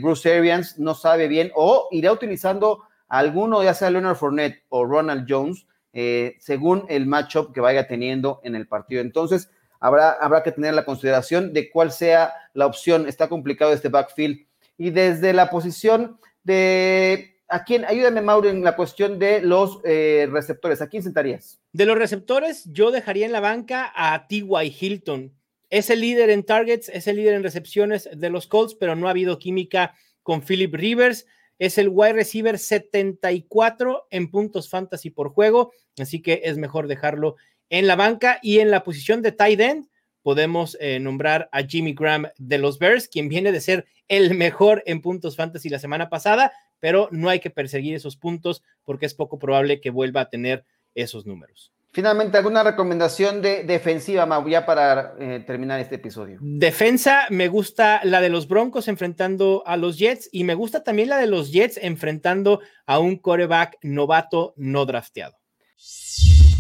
Bruce 0.00 0.32
Arians 0.32 0.78
no 0.78 0.94
sabe 0.94 1.26
bien 1.26 1.50
o 1.56 1.88
irá 1.90 2.12
utilizando 2.12 2.84
alguno, 3.08 3.64
ya 3.64 3.74
sea 3.74 3.90
Leonard 3.90 4.16
Fournette 4.16 4.62
o 4.68 4.84
Ronald 4.84 5.26
Jones, 5.28 5.66
eh, 5.92 6.36
según 6.40 6.84
el 6.88 7.06
matchup 7.06 7.52
que 7.52 7.60
vaya 7.60 7.86
teniendo 7.86 8.40
en 8.44 8.54
el 8.54 8.66
partido. 8.66 9.00
Entonces, 9.00 9.50
habrá, 9.80 10.12
habrá 10.12 10.42
que 10.42 10.52
tener 10.52 10.74
la 10.74 10.84
consideración 10.84 11.52
de 11.52 11.70
cuál 11.70 11.92
sea 11.92 12.32
la 12.54 12.66
opción. 12.66 13.08
Está 13.08 13.28
complicado 13.28 13.72
este 13.72 13.88
backfield. 13.88 14.46
Y 14.76 14.90
desde 14.90 15.32
la 15.32 15.50
posición 15.50 16.18
de 16.44 17.38
¿A 17.50 17.64
quién? 17.64 17.86
Ayúdame, 17.86 18.20
Mauro, 18.20 18.50
en 18.50 18.62
la 18.62 18.76
cuestión 18.76 19.18
de 19.18 19.40
los 19.40 19.80
eh, 19.84 20.28
receptores. 20.30 20.82
¿A 20.82 20.88
quién 20.88 21.02
sentarías? 21.02 21.58
De 21.72 21.86
los 21.86 21.96
receptores, 21.96 22.64
yo 22.66 22.90
dejaría 22.90 23.24
en 23.24 23.32
la 23.32 23.40
banca 23.40 23.90
a 23.96 24.26
T.Y. 24.28 24.76
Hilton. 24.78 25.34
Es 25.70 25.88
el 25.88 26.02
líder 26.02 26.28
en 26.28 26.44
targets, 26.44 26.90
es 26.90 27.06
el 27.06 27.16
líder 27.16 27.34
en 27.34 27.42
recepciones 27.42 28.08
de 28.14 28.28
los 28.28 28.46
Colts, 28.46 28.74
pero 28.74 28.96
no 28.96 29.06
ha 29.06 29.12
habido 29.12 29.38
química 29.38 29.94
con 30.22 30.42
Philip 30.42 30.74
Rivers 30.74 31.26
es 31.58 31.78
el 31.78 31.88
wide 31.88 32.12
receiver 32.12 32.58
74 32.58 34.06
en 34.10 34.30
puntos 34.30 34.68
fantasy 34.68 35.10
por 35.10 35.30
juego, 35.30 35.72
así 35.98 36.22
que 36.22 36.42
es 36.44 36.58
mejor 36.58 36.86
dejarlo 36.86 37.36
en 37.70 37.86
la 37.86 37.96
banca 37.96 38.38
y 38.42 38.60
en 38.60 38.70
la 38.70 38.84
posición 38.84 39.22
de 39.22 39.32
tight 39.32 39.60
end 39.60 39.88
podemos 40.22 40.76
eh, 40.80 41.00
nombrar 41.00 41.48
a 41.52 41.62
Jimmy 41.62 41.94
Graham 41.94 42.28
de 42.36 42.58
los 42.58 42.78
Bears, 42.78 43.08
quien 43.08 43.28
viene 43.28 43.52
de 43.52 43.60
ser 43.60 43.86
el 44.08 44.34
mejor 44.34 44.82
en 44.86 45.00
puntos 45.00 45.36
fantasy 45.36 45.68
la 45.68 45.78
semana 45.78 46.08
pasada, 46.08 46.52
pero 46.80 47.08
no 47.12 47.28
hay 47.28 47.40
que 47.40 47.50
perseguir 47.50 47.94
esos 47.94 48.16
puntos 48.16 48.62
porque 48.84 49.06
es 49.06 49.14
poco 49.14 49.38
probable 49.38 49.80
que 49.80 49.90
vuelva 49.90 50.22
a 50.22 50.28
tener 50.28 50.64
esos 50.94 51.26
números. 51.26 51.72
Finalmente, 51.90 52.36
¿alguna 52.36 52.62
recomendación 52.62 53.40
de 53.40 53.64
defensiva, 53.64 54.26
Mau, 54.26 54.46
ya 54.46 54.66
para 54.66 55.14
eh, 55.18 55.42
terminar 55.46 55.80
este 55.80 55.94
episodio? 55.94 56.38
Defensa, 56.40 57.26
me 57.30 57.48
gusta 57.48 58.00
la 58.04 58.20
de 58.20 58.28
los 58.28 58.46
Broncos 58.46 58.88
enfrentando 58.88 59.62
a 59.66 59.76
los 59.76 59.98
Jets 59.98 60.28
y 60.30 60.44
me 60.44 60.54
gusta 60.54 60.84
también 60.84 61.08
la 61.08 61.16
de 61.16 61.26
los 61.26 61.50
Jets 61.50 61.78
enfrentando 61.80 62.60
a 62.86 62.98
un 62.98 63.16
coreback 63.16 63.78
novato 63.82 64.52
no 64.56 64.84
drafteado. 64.84 65.36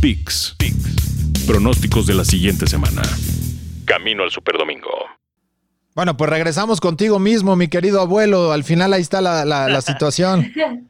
Picks. 0.00 0.56
Pronósticos 1.46 2.06
de 2.06 2.14
la 2.14 2.24
siguiente 2.24 2.66
semana. 2.66 3.02
Camino 3.84 4.22
al 4.22 4.30
Superdomingo. 4.30 4.90
Bueno, 5.94 6.16
pues 6.16 6.30
regresamos 6.30 6.80
contigo 6.80 7.18
mismo, 7.18 7.54
mi 7.54 7.68
querido 7.68 8.00
abuelo. 8.00 8.52
Al 8.52 8.64
final 8.64 8.92
ahí 8.92 9.02
está 9.02 9.20
la, 9.20 9.44
la 9.44 9.80
situación. 9.82 10.52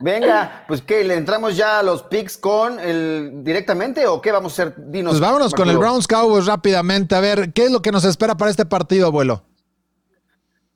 Venga, 0.00 0.64
pues 0.68 0.80
que 0.80 1.02
le 1.02 1.14
entramos 1.14 1.56
ya 1.56 1.80
a 1.80 1.82
los 1.82 2.04
picks 2.04 2.38
con 2.38 2.78
el 2.78 3.42
directamente 3.42 4.06
o 4.06 4.20
qué 4.20 4.30
vamos 4.30 4.58
a 4.58 4.62
hacer? 4.62 4.74
Dinos. 4.90 5.12
Pues 5.12 5.20
vámonos 5.20 5.52
con 5.52 5.68
el 5.68 5.76
Browns 5.76 6.06
Cowboys 6.06 6.46
rápidamente. 6.46 7.16
A 7.16 7.20
ver, 7.20 7.52
¿qué 7.52 7.64
es 7.64 7.72
lo 7.72 7.82
que 7.82 7.90
nos 7.90 8.04
espera 8.04 8.36
para 8.36 8.50
este 8.50 8.64
partido, 8.64 9.08
abuelo? 9.08 9.42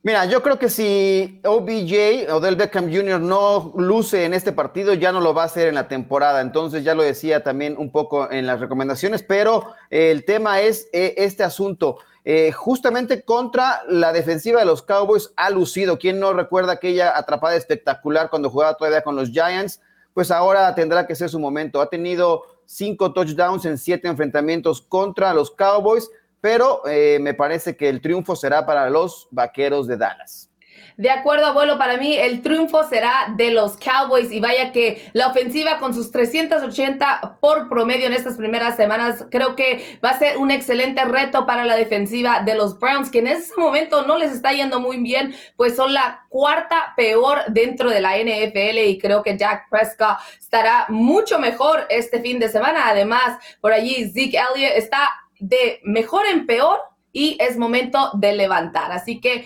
Mira, 0.05 0.25
yo 0.25 0.43
creo 0.43 0.59
que 0.59 0.67
si 0.67 1.39
OBJ, 1.45 2.29
Odell 2.33 2.57
Beckham 2.57 2.93
Jr., 2.93 3.21
no 3.21 3.71
luce 3.77 4.25
en 4.25 4.33
este 4.33 4.51
partido, 4.51 4.93
ya 4.93 5.13
no 5.13 5.21
lo 5.21 5.33
va 5.33 5.43
a 5.43 5.45
hacer 5.45 5.69
en 5.69 5.75
la 5.75 5.87
temporada. 5.87 6.41
Entonces, 6.41 6.83
ya 6.83 6.93
lo 6.93 7.03
decía 7.03 7.41
también 7.41 7.77
un 7.77 7.89
poco 7.89 8.29
en 8.29 8.45
las 8.45 8.59
recomendaciones, 8.59 9.23
pero 9.23 9.73
el 9.89 10.25
tema 10.25 10.59
es 10.59 10.89
eh, 10.91 11.13
este 11.15 11.45
asunto. 11.45 11.99
Eh, 12.25 12.53
justamente 12.53 13.23
contra 13.23 13.83
la 13.87 14.13
defensiva 14.13 14.59
de 14.59 14.65
los 14.65 14.81
Cowboys 14.81 15.33
ha 15.35 15.49
lucido. 15.49 15.99
¿Quién 15.99 16.19
no 16.19 16.33
recuerda 16.33 16.73
aquella 16.73 17.17
atrapada 17.17 17.55
espectacular 17.55 18.29
cuando 18.29 18.49
jugaba 18.49 18.75
todavía 18.75 19.03
con 19.03 19.15
los 19.15 19.29
Giants? 19.29 19.81
Pues 20.13 20.31
ahora 20.31 20.73
tendrá 20.73 21.05
que 21.05 21.15
ser 21.15 21.29
su 21.29 21.39
momento. 21.39 21.81
Ha 21.81 21.89
tenido 21.89 22.43
cinco 22.65 23.11
touchdowns 23.11 23.65
en 23.65 23.77
siete 23.77 24.07
enfrentamientos 24.07 24.81
contra 24.81 25.33
los 25.33 25.51
Cowboys, 25.51 26.09
pero 26.39 26.81
eh, 26.87 27.17
me 27.19 27.33
parece 27.33 27.75
que 27.75 27.89
el 27.89 28.01
triunfo 28.01 28.35
será 28.35 28.65
para 28.65 28.89
los 28.89 29.27
Vaqueros 29.31 29.87
de 29.87 29.97
Dallas. 29.97 30.49
De 30.97 31.09
acuerdo, 31.09 31.47
abuelo, 31.47 31.77
para 31.77 31.97
mí 31.97 32.15
el 32.15 32.41
triunfo 32.41 32.83
será 32.87 33.33
de 33.35 33.51
los 33.51 33.77
Cowboys 33.77 34.31
y 34.31 34.39
vaya 34.39 34.71
que 34.71 35.09
la 35.13 35.27
ofensiva 35.27 35.79
con 35.79 35.93
sus 35.93 36.11
380 36.11 37.39
por 37.41 37.67
promedio 37.67 38.05
en 38.07 38.13
estas 38.13 38.37
primeras 38.37 38.75
semanas 38.75 39.25
creo 39.31 39.55
que 39.55 39.99
va 40.03 40.11
a 40.11 40.19
ser 40.19 40.37
un 40.37 40.51
excelente 40.51 41.03
reto 41.05 41.45
para 41.45 41.65
la 41.65 41.75
defensiva 41.75 42.41
de 42.41 42.55
los 42.55 42.77
Browns, 42.79 43.09
que 43.09 43.19
en 43.19 43.27
ese 43.27 43.53
momento 43.57 44.05
no 44.05 44.17
les 44.17 44.31
está 44.31 44.51
yendo 44.51 44.79
muy 44.79 44.97
bien, 44.97 45.33
pues 45.55 45.75
son 45.75 45.93
la 45.93 46.25
cuarta 46.29 46.93
peor 46.95 47.39
dentro 47.47 47.89
de 47.89 48.01
la 48.01 48.17
NFL 48.17 48.77
y 48.77 48.99
creo 48.99 49.23
que 49.23 49.37
Jack 49.37 49.69
Prescott 49.69 50.17
estará 50.39 50.85
mucho 50.89 51.39
mejor 51.39 51.87
este 51.89 52.21
fin 52.21 52.39
de 52.39 52.49
semana. 52.49 52.83
Además, 52.87 53.39
por 53.61 53.73
allí 53.73 54.11
Zeke 54.11 54.37
Elliott 54.37 54.73
está 54.75 55.09
de 55.39 55.79
mejor 55.83 56.25
en 56.27 56.45
peor 56.45 56.79
y 57.11 57.37
es 57.39 57.57
momento 57.57 58.11
de 58.15 58.33
levantar. 58.33 58.91
Así 58.91 59.19
que 59.19 59.45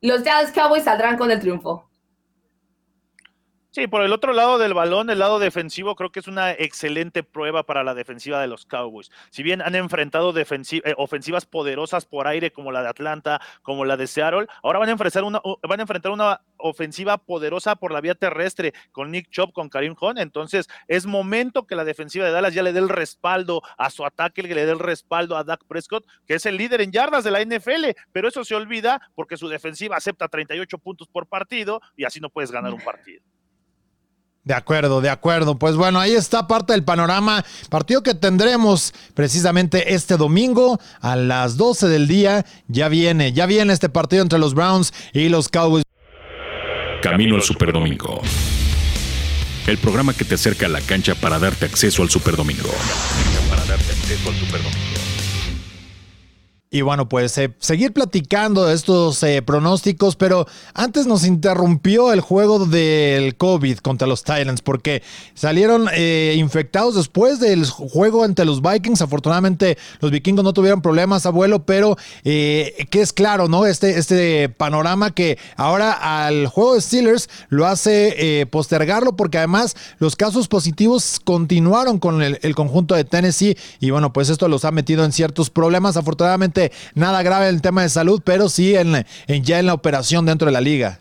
los 0.00 0.24
Dallas 0.24 0.52
Cowboys 0.52 0.84
saldrán 0.84 1.16
con 1.16 1.30
el 1.30 1.40
triunfo. 1.40 1.87
Sí, 3.78 3.86
por 3.86 4.02
el 4.02 4.12
otro 4.12 4.32
lado 4.32 4.58
del 4.58 4.74
balón, 4.74 5.08
el 5.08 5.20
lado 5.20 5.38
defensivo, 5.38 5.94
creo 5.94 6.10
que 6.10 6.18
es 6.18 6.26
una 6.26 6.50
excelente 6.50 7.22
prueba 7.22 7.62
para 7.62 7.84
la 7.84 7.94
defensiva 7.94 8.40
de 8.40 8.48
los 8.48 8.66
Cowboys. 8.66 9.12
Si 9.30 9.44
bien 9.44 9.62
han 9.62 9.76
enfrentado 9.76 10.36
eh, 10.36 10.94
ofensivas 10.96 11.46
poderosas 11.46 12.04
por 12.04 12.26
aire 12.26 12.50
como 12.50 12.72
la 12.72 12.82
de 12.82 12.88
Atlanta, 12.88 13.40
como 13.62 13.84
la 13.84 13.96
de 13.96 14.08
Seattle, 14.08 14.48
ahora 14.64 14.80
van 14.80 14.88
a 14.88 14.92
enfrentar 14.92 15.22
una, 15.22 15.40
van 15.62 15.78
a 15.78 15.82
enfrentar 15.82 16.10
una 16.10 16.40
ofensiva 16.56 17.18
poderosa 17.18 17.76
por 17.76 17.92
la 17.92 18.00
vía 18.00 18.16
terrestre 18.16 18.72
con 18.90 19.12
Nick 19.12 19.30
Chop, 19.30 19.52
con 19.52 19.68
Karim 19.68 19.94
Hunt. 20.00 20.18
Entonces, 20.18 20.66
es 20.88 21.06
momento 21.06 21.64
que 21.64 21.76
la 21.76 21.84
defensiva 21.84 22.24
de 22.24 22.32
Dallas 22.32 22.54
ya 22.54 22.64
le 22.64 22.72
dé 22.72 22.80
el 22.80 22.88
respaldo 22.88 23.62
a 23.76 23.90
su 23.90 24.04
ataque, 24.04 24.42
que 24.42 24.56
le 24.56 24.66
dé 24.66 24.72
el 24.72 24.80
respaldo 24.80 25.36
a 25.36 25.44
Dak 25.44 25.64
Prescott, 25.68 26.04
que 26.26 26.34
es 26.34 26.46
el 26.46 26.56
líder 26.56 26.80
en 26.80 26.90
yardas 26.90 27.22
de 27.22 27.30
la 27.30 27.44
NFL. 27.44 27.96
Pero 28.10 28.26
eso 28.26 28.42
se 28.42 28.56
olvida 28.56 29.00
porque 29.14 29.36
su 29.36 29.46
defensiva 29.46 29.96
acepta 29.96 30.26
38 30.26 30.78
puntos 30.78 31.06
por 31.06 31.28
partido 31.28 31.80
y 31.96 32.02
así 32.02 32.18
no 32.18 32.28
puedes 32.28 32.50
ganar 32.50 32.74
un 32.74 32.80
partido. 32.80 33.22
De 34.48 34.54
acuerdo, 34.54 35.02
de 35.02 35.10
acuerdo. 35.10 35.58
Pues 35.58 35.76
bueno, 35.76 36.00
ahí 36.00 36.14
está 36.14 36.46
parte 36.46 36.72
del 36.72 36.82
panorama. 36.82 37.44
Partido 37.68 38.02
que 38.02 38.14
tendremos 38.14 38.94
precisamente 39.12 39.92
este 39.92 40.16
domingo 40.16 40.80
a 41.02 41.16
las 41.16 41.58
12 41.58 41.88
del 41.88 42.08
día. 42.08 42.46
Ya 42.66 42.88
viene, 42.88 43.34
ya 43.34 43.44
viene 43.44 43.74
este 43.74 43.90
partido 43.90 44.22
entre 44.22 44.38
los 44.38 44.54
Browns 44.54 44.94
y 45.12 45.28
los 45.28 45.50
Cowboys. 45.50 45.84
Camino 47.02 47.34
al 47.34 47.42
Superdomingo. 47.42 48.22
El 49.66 49.76
programa 49.76 50.14
que 50.14 50.24
te 50.24 50.36
acerca 50.36 50.64
a 50.64 50.70
la 50.70 50.80
cancha 50.80 51.14
para 51.14 51.38
darte 51.38 51.66
acceso 51.66 52.02
al 52.02 52.08
Superdomingo. 52.08 52.70
Para 53.50 53.66
darte 53.66 53.92
acceso 53.92 54.30
al 54.30 54.34
Superdomingo. 54.36 54.97
Y 56.70 56.82
bueno, 56.82 57.08
pues 57.08 57.38
eh, 57.38 57.54
seguir 57.60 57.94
platicando 57.94 58.66
de 58.66 58.74
estos 58.74 59.22
eh, 59.22 59.40
pronósticos, 59.40 60.16
pero 60.16 60.46
antes 60.74 61.06
nos 61.06 61.24
interrumpió 61.24 62.12
el 62.12 62.20
juego 62.20 62.66
del 62.66 63.36
COVID 63.36 63.78
contra 63.78 64.06
los 64.06 64.22
Titans 64.22 64.60
porque 64.60 65.02
salieron 65.32 65.88
eh, 65.94 66.34
infectados 66.36 66.94
después 66.94 67.40
del 67.40 67.64
juego 67.64 68.22
ante 68.22 68.44
los 68.44 68.60
Vikings. 68.60 69.00
Afortunadamente 69.00 69.78
los 70.00 70.10
vikingos 70.10 70.44
no 70.44 70.52
tuvieron 70.52 70.82
problemas, 70.82 71.24
abuelo, 71.24 71.64
pero 71.64 71.96
que 72.22 72.74
es 72.92 73.14
claro, 73.14 73.48
¿no? 73.48 73.64
Este, 73.64 73.98
este 73.98 74.50
panorama 74.50 75.14
que 75.14 75.38
ahora 75.56 75.92
al 76.26 76.48
juego 76.48 76.74
de 76.74 76.82
Steelers 76.82 77.30
lo 77.48 77.66
hace 77.66 78.46
postergarlo 78.50 79.16
porque 79.16 79.38
además 79.38 79.74
los 79.98 80.16
casos 80.16 80.48
positivos 80.48 81.18
continuaron 81.24 81.98
con 81.98 82.20
el 82.20 82.54
conjunto 82.54 82.94
de 82.94 83.04
Tennessee 83.04 83.56
y 83.80 83.88
bueno, 83.88 84.12
pues 84.12 84.28
esto 84.28 84.48
los 84.48 84.66
ha 84.66 84.70
metido 84.70 85.06
en 85.06 85.12
ciertos 85.12 85.48
problemas. 85.48 85.96
Afortunadamente 85.96 86.57
nada 86.94 87.22
grave 87.22 87.48
en 87.48 87.54
el 87.54 87.62
tema 87.62 87.82
de 87.82 87.88
salud, 87.88 88.20
pero 88.24 88.48
sí 88.48 88.74
en, 88.76 89.04
ya 89.42 89.58
en 89.58 89.66
la 89.66 89.74
operación 89.74 90.26
dentro 90.26 90.46
de 90.46 90.52
la 90.52 90.60
liga. 90.60 91.00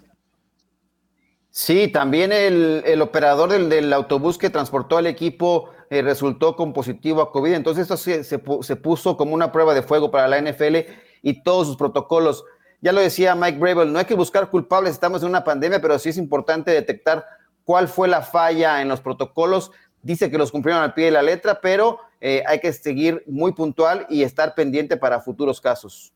Sí, 1.49 1.87
también 1.87 2.31
el, 2.31 3.01
operador 3.01 3.49
del, 3.49 3.91
autobús 3.93 4.37
que 4.37 4.49
transportó 4.49 4.97
al 4.97 5.07
equipo 5.07 5.71
eh, 5.89 6.01
resultó 6.01 6.55
con 6.55 6.71
positivo 6.71 7.21
a 7.21 7.31
COVID. 7.31 7.53
Entonces 7.53 7.83
esto 7.83 7.97
se, 7.97 8.23
se, 8.23 8.75
puso 8.75 9.17
como 9.17 9.33
una 9.33 9.51
prueba 9.51 9.73
de 9.73 9.81
fuego 9.81 10.11
para 10.11 10.27
la 10.27 10.39
NFL 10.39 10.77
y 11.23 11.41
todos 11.41 11.67
sus 11.67 11.77
protocolos. 11.77 12.43
Ya 12.81 12.91
lo 12.91 13.01
decía 13.01 13.33
Mike 13.33 13.57
Bravel, 13.57 13.91
no 13.91 13.97
hay 13.97 14.05
que 14.05 14.13
buscar 14.13 14.51
culpables, 14.51 14.91
estamos 14.91 15.23
en 15.23 15.29
una 15.29 15.43
pandemia, 15.43 15.81
pero 15.81 15.97
sí 15.97 16.09
es 16.09 16.17
importante 16.17 16.69
detectar 16.69 17.25
cuál 17.63 17.87
fue 17.87 18.07
la 18.07 18.21
falla 18.21 18.81
en 18.81 18.87
los 18.87 19.01
protocolos. 19.01 19.71
Dice 20.03 20.29
que 20.29 20.37
los 20.37 20.51
cumplieron 20.51 20.83
al 20.83 20.93
pie 20.93 21.05
de 21.05 21.11
la 21.11 21.23
letra, 21.23 21.59
pero 21.59 21.99
eh, 22.19 22.43
hay 22.47 22.59
que 22.59 22.73
seguir 22.73 23.23
muy 23.27 23.53
puntual 23.53 24.05
y 24.09 24.23
estar 24.23 24.55
pendiente 24.55 24.97
para 24.97 25.21
futuros 25.21 25.61
casos. 25.61 26.13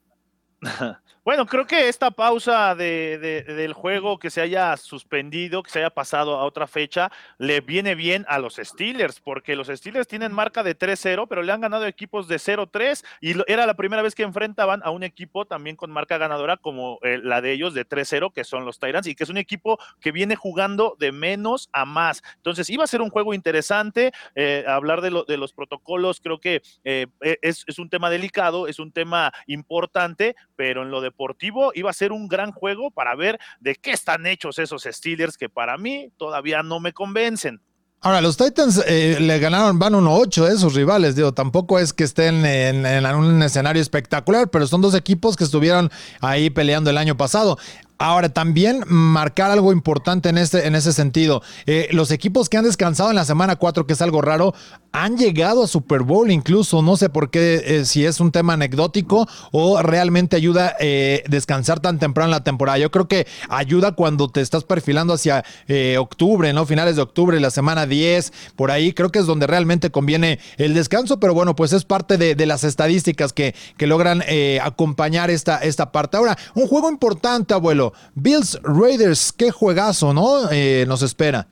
Bueno, 1.23 1.45
creo 1.45 1.67
que 1.67 1.87
esta 1.87 2.09
pausa 2.09 2.73
de, 2.73 3.43
del 3.45 3.73
juego 3.73 4.17
que 4.17 4.31
se 4.31 4.41
haya 4.41 4.75
suspendido, 4.75 5.61
que 5.61 5.69
se 5.69 5.77
haya 5.77 5.91
pasado 5.91 6.35
a 6.39 6.45
otra 6.45 6.65
fecha, 6.65 7.11
le 7.37 7.61
viene 7.61 7.93
bien 7.93 8.25
a 8.27 8.39
los 8.39 8.55
Steelers, 8.55 9.19
porque 9.19 9.55
los 9.55 9.67
Steelers 9.67 10.07
tienen 10.07 10.33
marca 10.33 10.63
de 10.63 10.75
3-0, 10.75 11.27
pero 11.29 11.43
le 11.43 11.51
han 11.51 11.61
ganado 11.61 11.85
equipos 11.85 12.27
de 12.27 12.37
0-3 12.37 13.05
y 13.21 13.35
era 13.45 13.67
la 13.67 13.75
primera 13.75 14.01
vez 14.01 14.15
que 14.15 14.23
enfrentaban 14.23 14.81
a 14.83 14.89
un 14.89 15.03
equipo 15.03 15.45
también 15.45 15.75
con 15.75 15.91
marca 15.91 16.17
ganadora 16.17 16.57
como 16.57 16.97
eh, 17.03 17.19
la 17.21 17.39
de 17.39 17.51
ellos 17.51 17.75
de 17.75 17.87
3-0, 17.87 18.33
que 18.33 18.43
son 18.43 18.65
los 18.65 18.79
Tyrants, 18.79 19.07
y 19.07 19.13
que 19.13 19.23
es 19.23 19.29
un 19.29 19.37
equipo 19.37 19.77
que 19.99 20.11
viene 20.11 20.35
jugando 20.35 20.95
de 20.97 21.11
menos 21.11 21.69
a 21.71 21.85
más. 21.85 22.23
Entonces, 22.37 22.67
iba 22.71 22.83
a 22.83 22.87
ser 22.87 23.01
un 23.03 23.11
juego 23.11 23.35
interesante. 23.35 24.11
Eh, 24.33 24.65
hablar 24.67 25.01
de, 25.01 25.23
de, 25.27 25.37
los 25.37 25.53
protocolos, 25.53 26.19
creo 26.19 26.39
que 26.39 26.63
eh, 26.83 27.05
e, 27.21 27.37
es 27.43 27.77
un 27.77 27.91
tema 27.91 28.09
delicado, 28.09 28.67
es 28.67 28.79
un 28.79 28.91
tema 28.91 29.31
importante, 29.45 30.35
pero 30.61 30.83
en 30.83 30.91
lo 30.91 31.01
de 31.01 31.11
deportivo 31.11 31.71
iba 31.73 31.89
a 31.89 31.93
ser 31.93 32.11
un 32.11 32.27
gran 32.27 32.51
juego 32.51 32.91
para 32.91 33.15
ver 33.15 33.39
de 33.59 33.73
qué 33.73 33.93
están 33.93 34.27
hechos 34.27 34.59
esos 34.59 34.83
Steelers 34.83 35.35
que 35.35 35.49
para 35.49 35.75
mí 35.75 36.11
todavía 36.17 36.61
no 36.61 36.79
me 36.79 36.93
convencen. 36.93 37.59
Ahora, 37.99 38.21
los 38.21 38.37
Titans 38.37 38.83
eh, 38.85 39.17
le 39.19 39.39
ganaron, 39.39 39.79
van 39.79 39.93
1-8 39.93 40.45
de 40.45 40.57
sus 40.57 40.75
rivales, 40.75 41.15
digo, 41.15 41.33
tampoco 41.33 41.79
es 41.79 41.93
que 41.93 42.03
estén 42.03 42.45
en, 42.45 42.85
un 43.07 43.41
escenario 43.41 43.81
espectacular, 43.81 44.51
pero 44.51 44.67
son 44.67 44.81
dos 44.81 44.93
equipos 44.93 45.35
que 45.35 45.43
estuvieron 45.43 45.91
ahí 46.19 46.51
peleando 46.51 46.91
el 46.91 46.97
año 46.99 47.17
pasado. 47.17 47.57
Ahora, 48.01 48.29
también 48.29 48.83
marcar 48.87 49.51
algo 49.51 49.71
importante 49.71 50.29
en, 50.29 50.39
este, 50.39 50.65
en 50.65 50.73
ese 50.73 50.91
sentido. 50.91 51.43
Eh, 51.67 51.87
los 51.91 52.09
equipos 52.09 52.49
que 52.49 52.57
han 52.57 52.63
descansado 52.63 53.11
en 53.11 53.15
la 53.15 53.25
semana 53.25 53.57
4, 53.57 53.85
que 53.85 53.93
es 53.93 54.01
algo 54.01 54.23
raro, 54.23 54.55
han 54.91 55.17
llegado 55.17 55.63
a 55.63 55.67
Super 55.67 56.01
Bowl 56.01 56.31
incluso. 56.31 56.81
No 56.81 56.97
sé 56.97 57.09
por 57.09 57.29
qué, 57.29 57.61
eh, 57.63 57.85
si 57.85 58.03
es 58.03 58.19
un 58.19 58.31
tema 58.31 58.53
anecdótico 58.53 59.27
o 59.51 59.83
realmente 59.83 60.35
ayuda 60.35 60.75
eh, 60.79 61.23
descansar 61.29 61.79
tan 61.79 61.99
temprano 61.99 62.29
en 62.29 62.31
la 62.31 62.43
temporada. 62.43 62.79
Yo 62.79 62.89
creo 62.89 63.07
que 63.07 63.27
ayuda 63.49 63.91
cuando 63.91 64.29
te 64.29 64.41
estás 64.41 64.63
perfilando 64.63 65.13
hacia 65.13 65.45
octubre, 65.99 66.53
¿no? 66.53 66.65
Finales 66.65 66.95
de 66.95 67.03
octubre, 67.03 67.39
la 67.39 67.51
semana 67.51 67.85
10, 67.85 68.33
por 68.55 68.71
ahí. 68.71 68.93
Creo 68.93 69.11
que 69.11 69.19
es 69.19 69.27
donde 69.27 69.45
realmente 69.45 69.91
conviene 69.91 70.39
el 70.57 70.73
descanso, 70.73 71.19
pero 71.19 71.35
bueno, 71.35 71.55
pues 71.55 71.71
es 71.71 71.85
parte 71.85 72.17
de, 72.17 72.45
las 72.47 72.63
estadísticas 72.63 73.31
que, 73.31 73.53
que 73.77 73.85
logran 73.85 74.23
acompañar 74.63 75.29
esta, 75.29 75.59
esta 75.59 75.91
parte. 75.91 76.17
Ahora, 76.17 76.35
un 76.55 76.67
juego 76.67 76.89
importante, 76.89 77.53
abuelo. 77.53 77.90
Bills 78.13 78.59
Raiders, 78.63 79.31
qué 79.31 79.51
juegazo, 79.51 80.13
¿no? 80.13 80.49
Eh, 80.51 80.85
nos 80.87 81.01
espera. 81.01 81.47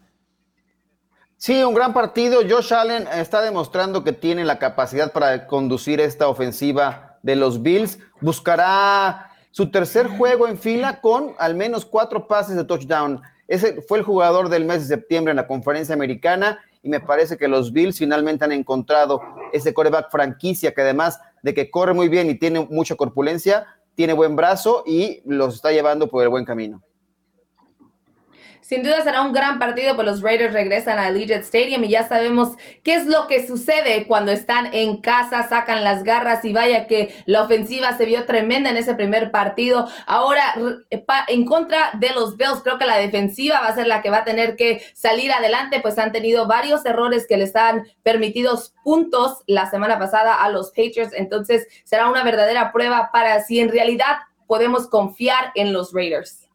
Sí, 1.38 1.64
un 1.64 1.74
gran 1.74 1.94
partido. 1.94 2.42
Josh 2.48 2.74
Allen 2.74 3.08
está 3.14 3.42
demostrando 3.42 4.04
que 4.04 4.12
tiene 4.12 4.44
la 4.44 4.60
capacidad 4.60 5.14
para 5.14 5.48
conducir 5.48 6.02
esta 6.02 6.28
ofensiva 6.28 7.18
de 7.24 7.36
los 7.38 7.62
Bills. 7.62 7.98
Buscará 8.20 9.32
su 9.52 9.72
tercer 9.72 10.08
juego 10.08 10.48
en 10.48 10.58
fila 10.58 11.00
con 11.02 11.36
al 11.40 11.56
menos 11.56 11.86
cuatro 11.86 12.28
pases 12.28 12.56
de 12.56 12.66
touchdown. 12.66 13.22
Ese 13.48 13.82
fue 13.82 14.00
el 14.00 14.04
jugador 14.04 14.50
del 14.50 14.66
mes 14.66 14.82
de 14.88 14.96
septiembre 14.96 15.32
en 15.32 15.38
la 15.38 15.48
conferencia 15.48 15.96
americana 15.96 16.60
y 16.84 16.90
me 16.90 17.00
parece 17.00 17.38
que 17.38 17.48
los 17.48 17.74
Bills 17.74 17.98
finalmente 17.98 18.46
han 18.46 18.52
encontrado 18.52 19.22
ese 19.52 19.74
coreback 19.74 20.12
franquicia 20.12 20.74
que 20.74 20.82
además 20.82 21.20
de 21.42 21.54
que 21.54 21.72
corre 21.72 21.94
muy 21.94 22.10
bien 22.10 22.30
y 22.30 22.36
tiene 22.36 22.68
mucha 22.70 22.96
corpulencia, 22.96 23.66
tiene 24.00 24.14
buen 24.14 24.38
brazo 24.38 24.84
y 24.86 25.20
los 25.26 25.56
está 25.56 25.74
llevando 25.74 26.08
por 26.08 26.24
el 26.24 26.30
buen 26.30 26.46
camino. 26.46 26.82
Sin 28.70 28.84
duda 28.84 29.02
será 29.02 29.24
un 29.24 29.34
gran 29.34 29.58
partido, 29.58 29.96
pues 29.96 30.06
los 30.06 30.22
Raiders 30.22 30.54
regresan 30.54 31.00
a 31.00 31.08
Allegiant 31.08 31.44
Stadium 31.44 31.84
y 31.86 31.90
ya 31.90 32.08
sabemos 32.08 32.50
qué 32.84 32.94
es 32.94 33.08
lo 33.08 33.26
que 33.26 33.48
sucede 33.48 34.06
cuando 34.06 34.32
están 34.32 34.72
en 34.76 34.98
casa, 34.98 35.50
sacan 35.50 35.84
las 35.84 36.04
garras 36.04 36.46
y 36.46 36.54
vaya 36.54 36.86
que 36.86 37.16
la 37.26 37.42
ofensiva 37.42 37.98
se 37.98 38.06
vio 38.06 38.26
tremenda 38.26 38.70
en 38.70 38.78
ese 38.78 38.94
primer 38.94 39.32
partido. 39.32 39.88
Ahora, 40.06 40.54
en 41.30 41.46
contra 41.46 41.94
de 41.96 42.12
los 42.12 42.38
Bills, 42.38 42.62
creo 42.64 42.78
que 42.78 42.86
la 42.86 42.98
defensiva 42.98 43.60
va 43.60 43.70
a 43.70 43.74
ser 43.74 43.88
la 43.88 44.04
que 44.04 44.12
va 44.12 44.18
a 44.18 44.24
tener 44.24 44.56
que 44.56 44.84
salir 44.94 45.32
adelante, 45.32 45.80
pues 45.80 45.98
han 45.98 46.12
tenido 46.12 46.46
varios 46.46 46.86
errores 46.86 47.26
que 47.28 47.38
les 47.38 47.56
han 47.56 47.88
permitidos 48.04 48.76
puntos 48.84 49.40
la 49.48 49.68
semana 49.72 49.98
pasada 49.98 50.44
a 50.44 50.50
los 50.52 50.70
Patriots, 50.70 51.14
entonces 51.16 51.66
será 51.86 52.08
una 52.08 52.24
verdadera 52.24 52.72
prueba 52.72 53.10
para 53.12 53.42
si 53.42 53.62
en 53.62 53.70
realidad 53.70 54.18
podemos 54.46 54.88
confiar 54.88 55.54
en 55.56 55.74
los 55.74 55.92
Raiders. 55.92 56.49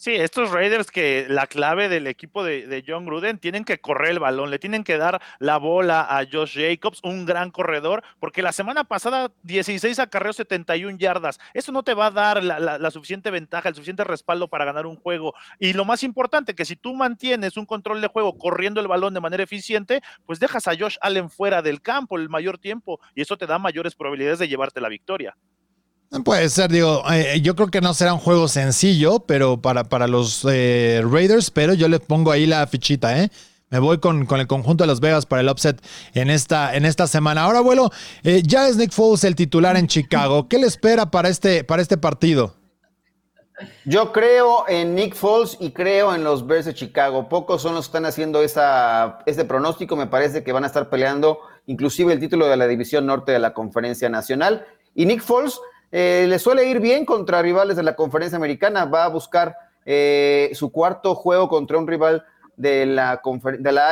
Sí, 0.00 0.14
estos 0.14 0.50
Raiders 0.50 0.90
que 0.90 1.26
la 1.28 1.46
clave 1.46 1.90
del 1.90 2.06
equipo 2.06 2.42
de, 2.42 2.82
John 2.86 3.04
Gruden 3.04 3.36
tienen 3.36 3.66
que 3.66 3.82
correr 3.82 4.12
el 4.12 4.18
balón, 4.18 4.50
le 4.50 4.58
tienen 4.58 4.82
que 4.82 4.96
dar 4.96 5.20
la 5.40 5.58
bola 5.58 6.00
a 6.08 6.24
Josh 6.24 6.58
Jacobs, 6.58 7.00
un 7.02 7.26
gran 7.26 7.50
corredor, 7.50 8.02
porque 8.18 8.40
la 8.40 8.52
semana 8.52 8.84
pasada 8.84 9.30
16 9.42 9.98
acarreos 9.98 10.36
71 10.36 10.96
yardas. 10.96 11.38
Eso 11.52 11.70
no 11.70 11.82
te 11.82 11.92
va 11.92 12.06
a 12.06 12.10
dar 12.12 12.42
la, 12.42 12.90
suficiente 12.90 13.30
ventaja, 13.30 13.68
el 13.68 13.74
suficiente 13.74 14.02
respaldo 14.04 14.48
para 14.48 14.64
ganar 14.64 14.86
un 14.86 14.96
juego. 14.96 15.34
Y 15.58 15.74
lo 15.74 15.84
más 15.84 16.02
importante, 16.02 16.54
que 16.54 16.64
si 16.64 16.76
tú 16.76 16.94
mantienes 16.94 17.58
un 17.58 17.66
control 17.66 18.00
de 18.00 18.08
juego 18.08 18.38
corriendo 18.38 18.80
el 18.80 18.88
balón 18.88 19.12
de 19.12 19.20
manera 19.20 19.42
eficiente, 19.42 20.00
pues 20.24 20.40
dejas 20.40 20.66
a 20.66 20.74
Josh 20.78 20.96
Allen 21.02 21.28
fuera 21.28 21.60
del 21.60 21.82
campo 21.82 22.16
el 22.16 22.30
mayor 22.30 22.56
tiempo 22.56 23.00
y 23.14 23.20
eso 23.20 23.36
te 23.36 23.46
da 23.46 23.58
mayores 23.58 23.94
probabilidades 23.94 24.38
de 24.38 24.48
llevarte 24.48 24.80
la 24.80 24.88
victoria. 24.88 25.36
Puede 26.24 26.48
ser, 26.48 26.72
digo, 26.72 27.04
eh, 27.12 27.40
yo 27.40 27.54
creo 27.54 27.68
que 27.68 27.80
no 27.80 27.94
será 27.94 28.12
un 28.12 28.18
juego 28.18 28.48
sencillo, 28.48 29.20
pero 29.20 29.60
para, 29.62 29.84
para 29.84 30.08
los 30.08 30.44
eh, 30.50 31.02
Raiders, 31.08 31.52
pero 31.52 31.72
yo 31.72 31.86
le 31.86 32.00
pongo 32.00 32.32
ahí 32.32 32.46
la 32.46 32.66
fichita, 32.66 33.16
¿eh? 33.22 33.30
Me 33.68 33.78
voy 33.78 33.98
con, 33.98 34.26
con, 34.26 34.40
el 34.40 34.48
conjunto 34.48 34.82
de 34.82 34.88
Las 34.88 34.98
Vegas 34.98 35.24
para 35.24 35.42
el 35.42 35.48
upset 35.48 35.80
en 36.14 36.28
esta, 36.28 36.74
en 36.74 36.84
esta 36.84 37.06
semana. 37.06 37.44
Ahora, 37.44 37.58
abuelo, 37.58 37.92
eh, 38.24 38.42
ya 38.44 38.66
es 38.66 38.76
Nick 38.76 38.90
Foles 38.90 39.22
el 39.22 39.36
titular 39.36 39.76
en 39.76 39.86
Chicago. 39.86 40.48
¿Qué 40.48 40.58
le 40.58 40.66
espera 40.66 41.12
para 41.12 41.28
este, 41.28 41.62
para 41.62 41.80
este 41.80 41.96
partido? 41.96 42.56
Yo 43.84 44.10
creo 44.10 44.64
en 44.66 44.96
Nick 44.96 45.14
Foles 45.14 45.56
y 45.60 45.70
creo 45.70 46.12
en 46.12 46.24
los 46.24 46.44
Bears 46.44 46.66
de 46.66 46.74
Chicago. 46.74 47.28
Pocos 47.28 47.62
son 47.62 47.76
los 47.76 47.86
que 47.86 47.90
están 47.90 48.06
haciendo 48.06 48.42
esa, 48.42 49.20
este 49.26 49.44
pronóstico. 49.44 49.94
Me 49.94 50.08
parece 50.08 50.42
que 50.42 50.50
van 50.50 50.64
a 50.64 50.66
estar 50.66 50.90
peleando 50.90 51.38
inclusive 51.66 52.12
el 52.12 52.18
título 52.18 52.48
de 52.48 52.56
la 52.56 52.66
División 52.66 53.06
Norte 53.06 53.30
de 53.30 53.38
la 53.38 53.54
Conferencia 53.54 54.08
Nacional. 54.08 54.66
Y 54.96 55.06
Nick 55.06 55.22
Foles 55.22 55.60
eh, 55.92 56.26
le 56.28 56.38
suele 56.38 56.66
ir 56.66 56.80
bien 56.80 57.04
contra 57.04 57.42
rivales 57.42 57.76
de 57.76 57.82
la 57.82 57.96
conferencia 57.96 58.36
americana. 58.36 58.84
Va 58.84 59.04
a 59.04 59.08
buscar 59.08 59.56
eh, 59.84 60.50
su 60.54 60.70
cuarto 60.70 61.14
juego 61.14 61.48
contra 61.48 61.78
un 61.78 61.86
rival 61.86 62.24
de 62.56 62.84
la, 62.86 63.20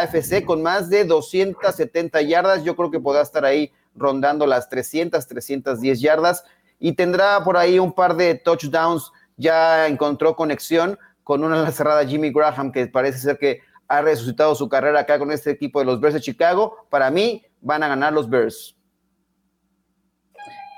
AFC 0.01 0.45
con 0.45 0.63
más 0.63 0.91
de 0.91 1.05
270 1.05 2.21
yardas. 2.23 2.65
Yo 2.65 2.77
creo 2.77 2.91
que 2.91 3.01
podrá 3.01 3.23
estar 3.23 3.45
ahí 3.45 3.73
rondando 3.97 4.47
las 4.47 4.69
300, 4.69 5.27
310 5.27 6.01
yardas 6.01 6.45
y 6.79 6.93
tendrá 6.93 7.43
por 7.43 7.57
ahí 7.57 7.79
un 7.79 7.93
par 7.93 8.15
de 8.15 8.35
touchdowns. 8.35 9.11
Ya 9.37 9.87
encontró 9.87 10.37
conexión 10.37 10.99
con 11.25 11.45
una 11.45 11.71
cerrada 11.73 12.07
Jimmy 12.07 12.31
Graham 12.31 12.73
que 12.73 12.87
parece 12.87 13.19
ser 13.19 13.39
que 13.39 13.61
ha 13.89 14.03
resucitado 14.03 14.55
su 14.55 14.69
carrera 14.69 15.01
acá 15.01 15.19
con 15.19 15.33
este 15.33 15.51
equipo 15.51 15.79
de 15.79 15.87
los 15.87 16.01
Bears 16.01 16.15
de 16.15 16.21
Chicago. 16.21 16.87
Para 16.91 17.11
mí 17.11 17.43
van 17.61 17.83
a 17.83 17.89
ganar 17.89 18.13
los 18.13 18.29
Bears. 18.29 18.78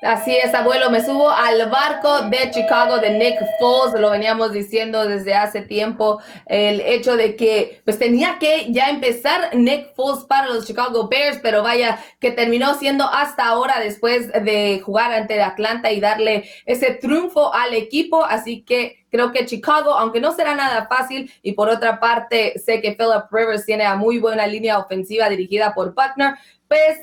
Así 0.02 0.34
es, 0.34 0.54
abuelo, 0.54 0.88
me 0.88 1.04
subo 1.04 1.28
al 1.28 1.68
barco 1.68 2.22
de 2.30 2.50
Chicago 2.50 2.96
de 3.00 3.10
Nick 3.10 3.38
Foles, 3.58 4.00
lo 4.00 4.08
veníamos 4.08 4.50
diciendo 4.50 5.06
desde 5.06 5.34
hace 5.34 5.60
tiempo, 5.60 6.22
el 6.46 6.80
hecho 6.80 7.16
de 7.16 7.36
que 7.36 7.82
pues 7.84 7.98
tenía 7.98 8.38
que 8.38 8.72
ya 8.72 8.88
empezar 8.88 9.54
Nick 9.54 9.94
Foles 9.94 10.24
para 10.24 10.46
los 10.48 10.66
Chicago 10.66 11.06
Bears, 11.08 11.40
pero 11.42 11.62
vaya 11.62 11.98
que 12.18 12.30
terminó 12.30 12.72
siendo 12.76 13.04
hasta 13.04 13.46
ahora 13.46 13.78
después 13.78 14.32
de 14.32 14.80
jugar 14.82 15.12
ante 15.12 15.42
Atlanta 15.42 15.92
y 15.92 16.00
darle 16.00 16.48
ese 16.64 16.92
triunfo 16.92 17.52
al 17.52 17.74
equipo, 17.74 18.24
así 18.24 18.62
que 18.62 19.04
creo 19.10 19.32
que 19.32 19.44
Chicago, 19.44 19.92
aunque 19.92 20.20
no 20.20 20.32
será 20.32 20.54
nada 20.54 20.86
fácil, 20.86 21.30
y 21.42 21.52
por 21.52 21.68
otra 21.68 22.00
parte 22.00 22.58
sé 22.58 22.80
que 22.80 22.92
Philip 22.92 23.30
Rivers 23.30 23.66
tiene 23.66 23.84
a 23.84 23.96
muy 23.96 24.18
buena 24.18 24.46
línea 24.46 24.78
ofensiva 24.78 25.28
dirigida 25.28 25.74
por 25.74 25.94
Buckner, 25.94 26.36
pues 26.68 27.00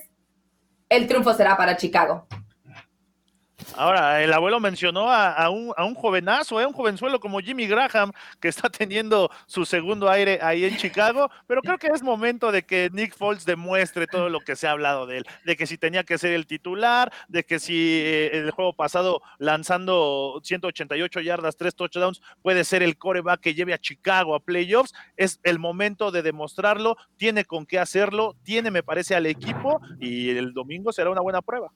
el 0.89 1.05
triunfo 1.05 1.35
será 1.35 1.55
para 1.55 1.77
Chicago. 1.77 2.25
Ahora, 3.75 4.23
el 4.23 4.31
abuelo 4.33 4.59
mencionó 4.59 5.11
a, 5.11 5.49
un, 5.49 5.73
a 5.75 5.83
un, 5.83 5.95
jovenazo, 5.95 6.61
¿eh? 6.61 6.65
un 6.65 6.73
jovenzuelo 6.73 7.19
como 7.19 7.39
Jimmy 7.39 7.67
Graham, 7.67 8.11
que 8.39 8.47
está 8.49 8.69
teniendo 8.69 9.31
su 9.47 9.65
segundo 9.65 10.09
aire 10.09 10.39
ahí 10.43 10.63
en 10.63 10.77
Chicago, 10.77 11.29
pero 11.47 11.61
creo 11.61 11.77
que 11.79 11.87
es 11.87 12.03
momento 12.03 12.51
de 12.51 12.63
que 12.63 12.89
Nick 12.93 13.15
Foles 13.15 13.45
demuestre 13.45 14.05
todo 14.05 14.29
lo 14.29 14.41
que 14.41 14.55
se 14.55 14.67
ha 14.67 14.71
hablado 14.71 15.07
de 15.07 15.17
él, 15.17 15.25
de 15.43 15.55
que 15.55 15.65
si 15.65 15.77
tenía 15.77 16.03
que 16.03 16.19
ser 16.19 16.33
el 16.33 16.45
titular, 16.45 17.11
de 17.27 17.43
que 17.43 17.59
si 17.59 18.01
eh, 18.03 18.37
el 18.37 18.51
juego 18.51 18.73
pasado 18.73 19.21
lanzando 19.39 20.39
188 20.43 21.21
yardas, 21.21 21.57
tres 21.57 21.75
touchdowns, 21.75 22.21
puede 22.43 22.63
ser 22.63 22.83
el 22.83 22.97
coreback 22.97 23.41
que 23.41 23.55
lleve 23.55 23.73
a 23.73 23.79
Chicago 23.79 24.35
a 24.35 24.39
playoffs, 24.39 24.93
es 25.17 25.39
el 25.43 25.57
momento 25.57 26.11
de 26.11 26.21
demostrarlo, 26.21 26.95
tiene 27.15 27.43
con 27.43 27.65
qué 27.65 27.79
hacerlo, 27.79 28.35
tiene, 28.43 28.69
me 28.69 28.83
parece, 28.83 29.15
al 29.15 29.25
equipo 29.25 29.81
y 29.99 30.29
el 30.29 30.53
domingo 30.53 30.91
será 30.91 31.09
una 31.09 31.21
buena 31.21 31.41
prueba. 31.41 31.71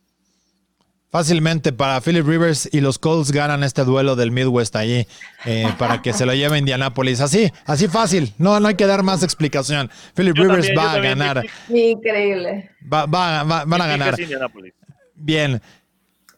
Fácilmente 1.12 1.74
para 1.74 2.00
Philip 2.00 2.26
Rivers 2.26 2.70
y 2.72 2.80
los 2.80 2.98
Colts 2.98 3.34
ganan 3.34 3.66
este 3.66 3.84
duelo 3.84 4.16
del 4.16 4.32
Midwest 4.32 4.78
allí 4.78 5.06
eh, 5.44 5.68
para 5.78 6.02
que 6.02 6.14
se 6.14 6.26
lo 6.26 6.34
lleve 6.34 6.56
a 6.56 6.58
Indianapolis. 6.58 7.20
Así, 7.20 7.52
así 7.66 7.90
fácil. 7.90 8.34
No, 8.38 8.62
no 8.62 8.70
hay 8.70 8.76
que 8.76 8.86
dar 8.86 9.04
más 9.04 9.22
explicación. 9.22 9.92
Philip 10.16 10.38
Rivers 10.38 10.70
va 10.78 10.94
a 10.94 11.00
ganar. 11.00 11.46
Increíble. 11.68 12.72
Va, 12.82 13.06
va, 13.08 13.44
van 13.44 13.82
a 13.82 13.88
ganar. 13.88 14.16
Bien. 15.16 15.62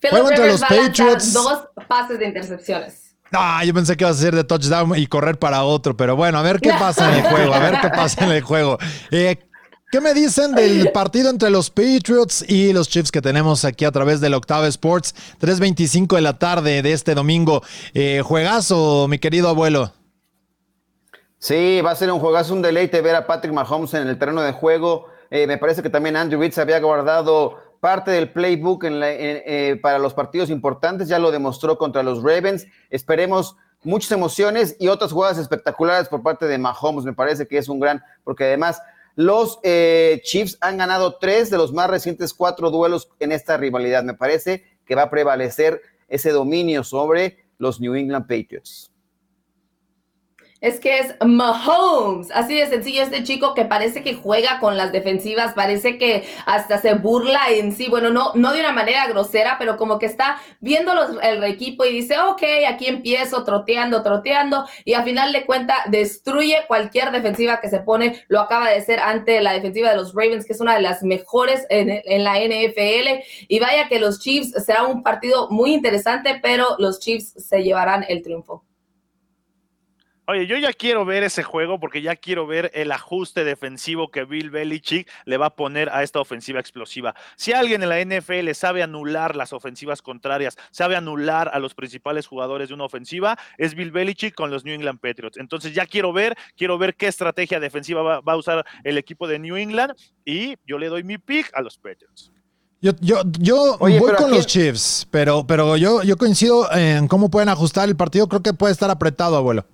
Philip 0.02 0.28
Rivers 0.30 0.52
los 0.54 0.62
Patriots. 0.62 1.34
dos 1.34 1.68
pases 1.88 2.18
de 2.18 2.26
intercepciones. 2.26 3.16
Ah, 3.32 3.64
yo 3.64 3.76
pensé 3.76 3.96
que 3.96 4.04
iba 4.06 4.12
a 4.12 4.16
ser 4.16 4.34
de 4.36 4.44
touchdown 4.44 4.98
y 4.98 5.06
correr 5.06 5.38
para 5.38 5.64
otro, 5.64 5.96
pero 5.96 6.16
bueno, 6.16 6.40
a 6.40 6.42
ver 6.42 6.60
qué 6.60 6.70
pasa 6.80 7.12
en 7.12 7.24
el 7.24 7.32
juego, 7.32 7.54
a 7.54 7.60
ver 7.60 7.80
qué 7.80 7.90
pasa 7.90 8.26
en 8.26 8.32
el 8.32 8.42
juego. 8.42 8.80
Eh, 9.12 9.38
¿Qué 9.94 10.02
me 10.02 10.16
dicen 10.16 10.54
del 10.56 10.92
partido 10.92 11.30
entre 11.30 11.52
los 11.52 11.70
Patriots 11.70 12.44
y 12.50 12.74
los 12.74 12.90
Chiefs 12.90 13.12
que 13.12 13.22
tenemos 13.22 13.64
aquí 13.64 13.86
a 13.86 13.92
través 13.92 14.22
del 14.22 14.34
Octava 14.34 14.68
Sports? 14.68 15.14
3.25 15.40 16.16
de 16.16 16.22
la 16.22 16.40
tarde 16.40 16.82
de 16.82 16.94
este 16.94 17.14
domingo. 17.14 17.62
Eh, 17.94 18.24
juegazo, 18.26 19.08
mi 19.08 19.20
querido 19.20 19.50
abuelo. 19.50 19.94
Sí, 21.38 21.80
va 21.82 21.92
a 21.92 21.96
ser 21.96 22.12
un 22.12 22.20
juegazo, 22.20 22.56
un 22.56 22.64
deleite 22.64 23.02
ver 23.02 23.16
a 23.16 23.28
Patrick 23.28 23.54
Mahomes 23.54 23.94
en 23.94 24.08
el 24.08 24.18
terreno 24.18 24.42
de 24.42 24.54
juego. 24.54 25.10
Eh, 25.30 25.46
me 25.46 25.60
parece 25.60 25.84
que 25.84 25.92
también 25.92 26.16
Andrew 26.16 26.40
Reid 26.40 26.58
había 26.58 26.80
guardado 26.80 27.60
parte 27.80 28.10
del 28.10 28.32
playbook 28.32 28.86
eh, 28.86 29.78
para 29.80 30.00
los 30.00 30.16
partidos 30.16 30.50
importantes, 30.50 31.08
ya 31.08 31.20
lo 31.20 31.30
demostró 31.30 31.78
contra 31.78 32.02
los 32.02 32.24
Ravens. 32.24 32.66
Esperemos 32.90 33.58
muchas 33.84 34.12
emociones 34.12 34.76
y 34.80 34.88
otras 34.88 35.12
jugadas 35.12 35.38
espectaculares 35.38 36.08
por 36.10 36.24
parte 36.24 36.48
de 36.48 36.58
Mahomes. 36.58 37.06
Me 37.06 37.14
parece 37.14 37.48
que 37.48 37.60
es 37.60 37.70
un 37.70 37.80
gran, 37.80 38.04
porque 38.24 38.46
además 38.46 38.82
los 39.16 39.60
eh, 39.64 40.22
Chiefs 40.24 40.58
han 40.62 40.78
ganado 40.78 41.18
tres 41.20 41.50
de 41.50 41.58
los 41.58 41.74
más 41.74 41.90
recientes 41.90 42.34
cuatro 42.34 42.72
duelos 42.72 43.10
en 43.20 43.32
esta 43.32 43.58
rivalidad. 43.58 44.04
Me 44.04 44.14
parece 44.14 44.64
que 44.86 44.96
va 44.96 45.04
a 45.04 45.10
prevalecer 45.10 45.82
ese 46.08 46.32
dominio 46.32 46.84
sobre 46.84 47.46
los 47.58 47.80
New 47.80 47.96
England 47.96 48.28
Patriots 48.28 48.93
es 50.64 50.80
que 50.80 50.98
es 51.00 51.14
Mahomes. 51.24 52.32
Así 52.32 52.56
de 52.56 52.68
sencillo 52.68 53.04
este 53.04 53.24
chico 53.24 53.54
que 53.54 53.66
parece 53.66 54.02
que 54.02 54.14
juega 54.16 54.60
con 54.60 54.78
las 54.78 54.94
defensivas, 54.94 55.54
parece 55.54 55.98
que 55.98 56.24
hasta 56.46 56.78
se 56.78 56.94
burla 56.94 57.42
en 57.50 57.74
sí. 57.74 57.90
Bueno, 57.90 58.12
no, 58.12 58.32
no 58.36 58.54
de 58.54 58.62
una 58.62 58.72
manera 58.72 59.06
grosera, 59.08 59.58
pero 59.60 59.76
como 59.76 60.00
que 60.00 60.06
está 60.06 60.42
viendo 60.62 61.20
el 61.20 61.44
equipo 61.44 61.84
y 61.84 61.92
dice, 61.92 62.18
ok, 62.18 62.42
aquí 62.70 62.88
empiezo 62.88 63.44
troteando, 63.44 64.04
troteando, 64.04 64.66
y 64.86 64.94
al 64.94 65.04
final 65.04 65.34
de 65.34 65.46
cuenta 65.46 65.76
destruye 65.88 66.64
cualquier 66.66 67.12
defensiva 67.12 67.60
que 67.60 67.70
se 67.70 67.80
pone. 67.80 68.24
Lo 68.30 68.40
acaba 68.40 68.70
de 68.70 68.78
hacer 68.78 69.02
ante 69.02 69.42
la 69.42 69.52
defensiva 69.52 69.90
de 69.90 69.98
los 69.98 70.14
Ravens, 70.14 70.46
que 70.46 70.54
es 70.54 70.62
una 70.62 70.76
de 70.76 70.82
las 70.82 71.04
mejores 71.04 71.68
en, 71.70 71.90
en 71.90 72.24
la 72.24 72.40
NFL. 72.40 73.22
Y 73.50 73.60
vaya 73.60 73.90
que 73.90 74.00
los 74.00 74.22
Chiefs 74.22 74.54
será 74.66 74.86
un 74.86 75.04
partido 75.04 75.50
muy 75.50 75.74
interesante, 75.74 76.40
pero 76.42 76.78
los 76.80 77.02
Chiefs 77.02 77.34
se 77.38 77.64
llevarán 77.64 78.06
el 78.08 78.22
triunfo. 78.22 78.64
Oye, 80.26 80.48
yo 80.48 80.58
ya 80.58 80.72
quiero 80.72 81.04
ver 81.04 81.24
ese 81.24 81.44
juego 81.44 81.82
porque 81.82 82.02
ya 82.02 82.16
quiero 82.16 82.48
ver 82.48 82.72
el 82.74 82.94
ajuste 82.94 83.44
defensivo 83.44 84.10
que 84.10 84.24
Bill 84.24 84.52
Belichick 84.52 85.10
le 85.26 85.36
va 85.36 85.48
a 85.48 85.56
poner 85.56 85.90
a 85.90 86.02
esta 86.02 86.22
ofensiva 86.22 86.62
explosiva. 86.62 87.14
Si 87.36 87.52
alguien 87.52 87.84
en 87.84 87.90
la 87.90 88.00
NFL 88.00 88.50
sabe 88.54 88.84
anular 88.84 89.36
las 89.36 89.52
ofensivas 89.52 90.02
contrarias, 90.02 90.56
sabe 90.72 90.96
anular 90.96 91.52
a 91.54 91.60
los 91.60 91.74
principales 91.76 92.26
jugadores 92.26 92.70
de 92.70 92.74
una 92.74 92.86
ofensiva, 92.86 93.38
es 93.58 93.76
Bill 93.76 93.92
Belichick 93.92 94.34
con 94.34 94.50
los 94.50 94.64
New 94.64 94.74
England 94.74 95.02
Patriots. 95.02 95.38
Entonces 95.38 95.74
ya 95.74 95.86
quiero 95.86 96.14
ver, 96.14 96.38
quiero 96.56 96.78
ver 96.78 96.96
qué 96.96 97.08
estrategia 97.08 97.60
defensiva 97.60 98.22
va, 98.22 98.34
a 98.34 98.38
usar 98.38 98.66
el 98.86 98.98
equipo 98.98 99.28
de 99.28 99.40
New 99.40 99.58
England 99.58 99.92
y 100.24 100.56
yo 100.66 100.78
le 100.78 100.88
doy 100.88 101.04
mi 101.04 101.18
pick 101.18 101.52
a 101.54 101.62
los 101.62 101.78
Patriots. 101.78 102.32
Yo, 102.80 102.94
yo, 103.02 103.24
yo 103.40 103.78
voy 103.78 104.00
con 104.18 104.32
los 104.32 104.46
Chiefs, 104.46 105.06
pero, 105.12 105.46
pero 105.46 105.76
yo, 105.76 106.02
yo 106.04 106.16
coincido 106.16 106.72
en 106.72 107.10
cómo 107.10 107.30
pueden 107.30 107.50
ajustar 107.50 107.90
el 107.90 107.98
partido. 107.98 108.30
Creo 108.30 108.42
que 108.42 108.54
puede 108.54 108.72
estar 108.72 108.90
apretado, 108.90 109.36
abuelo. 109.36 109.66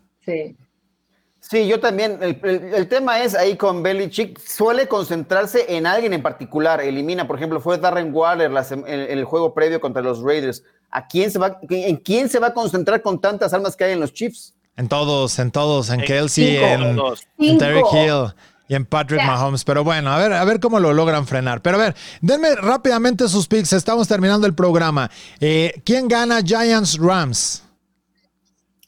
Sí. 1.40 1.68
yo 1.68 1.80
también. 1.80 2.20
El, 2.22 2.88
tema 2.88 3.22
es 3.22 3.36
ahí 3.36 3.56
con 3.56 3.82
Belichick, 3.84 4.40
suele 4.40 4.88
concentrarse 4.88 5.66
en 5.76 5.86
alguien 5.86 6.14
en 6.14 6.22
particular. 6.22 6.82
Elimina, 6.82 7.28
por 7.28 7.38
ejemplo, 7.38 7.60
fue 7.60 7.78
Darren 7.78 8.14
Waller 8.14 8.52
en 8.72 8.86
el, 8.88 9.24
juego 9.26 9.54
previo 9.54 9.80
contra 9.80 10.02
los 10.02 10.22
Raiders. 10.22 10.64
¿A 10.92 11.08
quién 11.08 11.30
se 11.32 11.40
va, 11.40 11.60
¿En 11.70 11.98
quién 11.98 12.30
se 12.30 12.40
va 12.40 12.48
a 12.48 12.54
concentrar 12.54 13.02
con 13.02 13.20
tantas 13.20 13.54
armas 13.54 13.76
que 13.76 13.84
hay 13.84 13.94
en 13.94 14.00
los 14.00 14.14
Chiefs? 14.14 14.56
En 14.76 14.88
todos, 14.88 15.38
en 15.40 15.52
todos, 15.52 15.90
en, 15.90 16.00
Kelsey, 16.02 16.56
en, 16.56 16.96
Derek 17.58 17.86
Hill 17.92 18.34
y 18.70 18.76
en 18.76 18.86
Patrick 18.86 19.22
Mahomes. 19.26 19.66
Pero 19.66 19.84
bueno, 19.84 20.10
a 20.10 20.18
ver, 20.18 20.32
a 20.32 20.46
ver 20.46 20.62
cómo 20.62 20.80
lo 20.80 20.94
logran 20.94 21.28
frenar. 21.28 21.62
Pero 21.62 21.76
a 21.76 21.82
ver, 21.82 21.96
denme 22.22 22.56
rápidamente 22.56 23.28
sus 23.28 23.46
picks. 23.46 23.74
Estamos 23.74 24.08
terminando 24.08 24.48
el 24.48 24.54
programa. 24.54 25.12
Eh, 25.42 25.82
¿Quién 25.84 26.08
gana 26.08 26.42
Giants 26.42 26.98
Rams? 26.98 27.64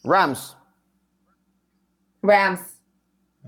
Rams. 0.04 0.56
Rams. 2.21 2.60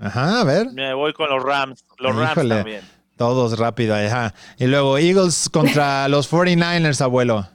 Ajá, 0.00 0.40
a 0.40 0.44
ver. 0.44 0.66
Me 0.72 0.92
voy 0.94 1.12
con 1.12 1.28
los 1.30 1.42
Rams. 1.42 1.84
Los 1.98 2.14
Rams 2.16 2.32
Híjole. 2.32 2.54
también. 2.56 2.80
Todos 3.16 3.58
rápido, 3.58 3.94
ajá. 3.94 4.34
Y 4.58 4.66
luego 4.66 4.98
Eagles 4.98 5.48
contra 5.48 6.08
los 6.08 6.30
49ers, 6.30 7.00
abuelo. 7.00 7.48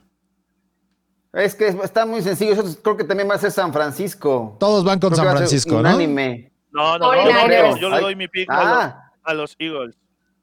Es 1.34 1.54
que 1.54 1.68
está 1.68 2.06
muy 2.06 2.22
sencillo. 2.24 2.56
Yo 2.56 2.64
creo 2.82 2.98
que 2.98 3.04
también 3.04 3.30
va 3.30 3.36
a 3.36 3.40
ser 3.40 3.52
San 3.52 3.72
Francisco. 3.74 4.56
Todos 4.60 4.84
van 4.84 5.00
con 5.00 5.12
Creo 5.12 5.24
San 5.26 5.36
Francisco, 5.36 5.74
¿no? 5.74 5.80
unánime. 5.82 6.52
No, 6.72 6.98
no, 6.98 7.12
no, 7.14 7.24
no, 7.24 7.32
49ers. 7.32 7.46
creo. 7.46 7.78
Yo 7.78 7.90
le 7.90 8.00
doy 8.02 8.16
mi 8.16 8.28
pick 8.28 8.50
a, 8.50 8.56
los, 8.56 8.64
Ah, 8.74 9.12
a 9.24 9.34
los 9.34 9.56
Eagles. 9.60 9.96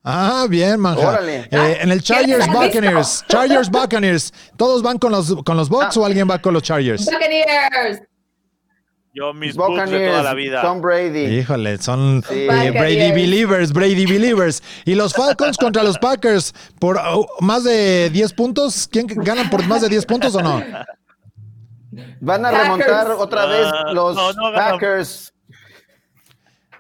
Ah, 0.05 0.47
bien, 0.49 0.79
manja. 0.79 1.09
Órale. 1.09 1.49
Eh, 1.51 1.79
en 1.81 1.91
el 1.91 2.01
Chargers 2.03 2.29
¿Quién 2.29 2.41
está 2.43 2.53
Buccaneers. 2.67 3.25
Chargers 3.27 3.71
Buccaneers. 3.71 4.35
¿Todos 4.57 4.83
van 4.83 4.99
con 4.99 5.11
los, 5.11 5.35
con 5.45 5.57
los 5.57 5.69
Bucks 5.69 5.97
Ah. 5.97 6.01
o 6.01 6.05
alguien 6.07 6.29
va 6.31 6.39
con 6.41 6.55
los 6.55 6.63
Chargers? 6.63 7.05
Buccaneers. 7.07 8.03
Yo 9.19 9.33
mis 9.33 9.57
Bucks 9.57 9.75
de 9.77 9.81
Buccaneers, 9.85 10.11
toda 10.11 10.23
la 10.23 10.35
vida. 10.35 10.61
Tom 10.61 10.83
Brady. 10.83 11.39
Híjole, 11.39 11.79
son 11.79 12.23
Sí. 12.29 12.35
eh, 12.35 12.47
Buccaneers. 12.49 12.75
Brady 12.79 13.13
Believers, 13.13 13.73
Brady 13.73 14.05
Believers. 14.05 14.63
Y 14.85 14.95
los 14.95 15.15
Falcons 15.15 15.57
contra 15.57 15.83
los 15.83 15.97
Packers 15.99 16.53
por 16.79 16.99
oh, 16.99 17.27
más 17.41 17.65
de 17.65 18.11
10 18.11 18.35
puntos. 18.35 18.87
¿Quién 18.93 19.07
ganan 19.07 19.49
por 19.49 19.65
más 19.67 19.81
de 19.81 19.89
10 19.89 20.05
puntos 20.05 20.35
o 20.35 20.43
no? 20.43 20.63
Van 22.21 22.45
a 22.45 22.51
Packers. 22.51 22.63
remontar 22.65 23.11
otra 23.13 23.43
Ah, 23.45 23.47
vez 23.47 23.69
los 23.95 24.15
no, 24.17 24.33
no. 24.35 24.55
Packers. 24.55 25.33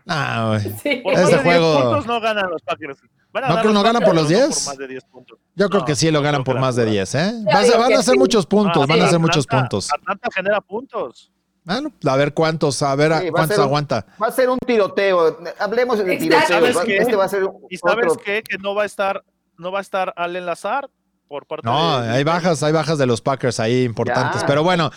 Ah, 0.06 0.48
güey. 0.60 0.74
Sí. 0.82 0.96
Por 1.02 1.16
10 1.16 1.40
juego- 1.42 1.82
puntos 1.82 2.06
no 2.06 2.20
ganan 2.20 2.50
los 2.50 2.60
Packers. 2.62 2.98
¿No 3.32 3.62
que 3.62 3.68
no 3.68 3.82
ganan 3.82 4.02
por 4.02 4.14
los 4.14 4.28
pero 4.28 4.38
no 4.40 4.46
10? 4.46 4.58
por 4.64 4.66
más 4.72 4.78
de 4.78 4.88
10 4.88 5.04
puntos. 5.04 5.38
Yo 5.54 5.68
creo 5.68 5.84
que 5.84 5.94
sí 5.94 6.10
lo 6.10 6.22
ganan 6.22 6.42
creo 6.42 6.54
por 6.54 6.60
más 6.60 6.76
de 6.76 6.84
la 6.86 6.90
10, 6.90 7.14
¿eh? 7.14 7.32
Van 7.78 7.92
a 7.94 7.98
hacer 7.98 8.16
muchos 8.16 8.46
puntos, 8.46 8.82
Ah, 8.82 8.86
van 8.86 9.00
a 9.00 9.04
hacer 9.06 9.18
muchos 9.18 9.44
Atlanta- 9.46 9.68
puntos. 9.70 9.92
Atlanta 9.92 10.28
genera 10.34 10.60
puntos. 10.60 11.30
Bueno, 11.66 11.90
a 12.06 12.16
ver 12.16 12.32
cuántos, 12.32 12.80
a 12.82 12.94
ver 12.94 13.12
a 13.12 13.18
Sí, 13.18 13.24
va 13.24 13.28
a 13.28 13.32
cuántos 13.32 13.58
un- 13.58 13.64
aguanta. 13.64 14.06
Va 14.22 14.28
a 14.28 14.30
ser 14.30 14.48
un 14.48 14.58
tiroteo. 14.58 15.38
Hablemos 15.58 15.98
de 15.98 16.14
Exacto. 16.14 16.24
tiroteo. 16.24 16.48
¿Sabes 16.48 16.76
Va-? 16.76 16.84
Este 16.84 17.16
va 17.16 17.24
a 17.24 17.28
ser 17.28 17.42
¿Y 17.68 17.76
sabes 17.76 18.06
otro. 18.12 18.22
qué? 18.24 18.42
Que 18.44 18.56
no 18.58 18.74
va 18.76 18.84
a 18.84 18.86
estar, 18.86 19.24
no 19.58 19.72
va 19.72 19.80
a 19.80 19.82
estar 19.82 20.14
Allen 20.16 20.46
Lazar 20.46 20.88
por 21.28 21.44
parte 21.46 21.66
No, 21.66 22.00
de. 22.00 22.08
hay 22.08 22.22
bajas, 22.22 22.62
hay 22.62 22.72
bajas 22.72 22.98
de 22.98 23.06
los 23.06 23.20
Packers 23.20 23.58
ahí 23.58 23.82
importantes. 23.82 24.42
Ya. 24.42 24.46
Pero 24.46 24.62
bueno, 24.62 24.92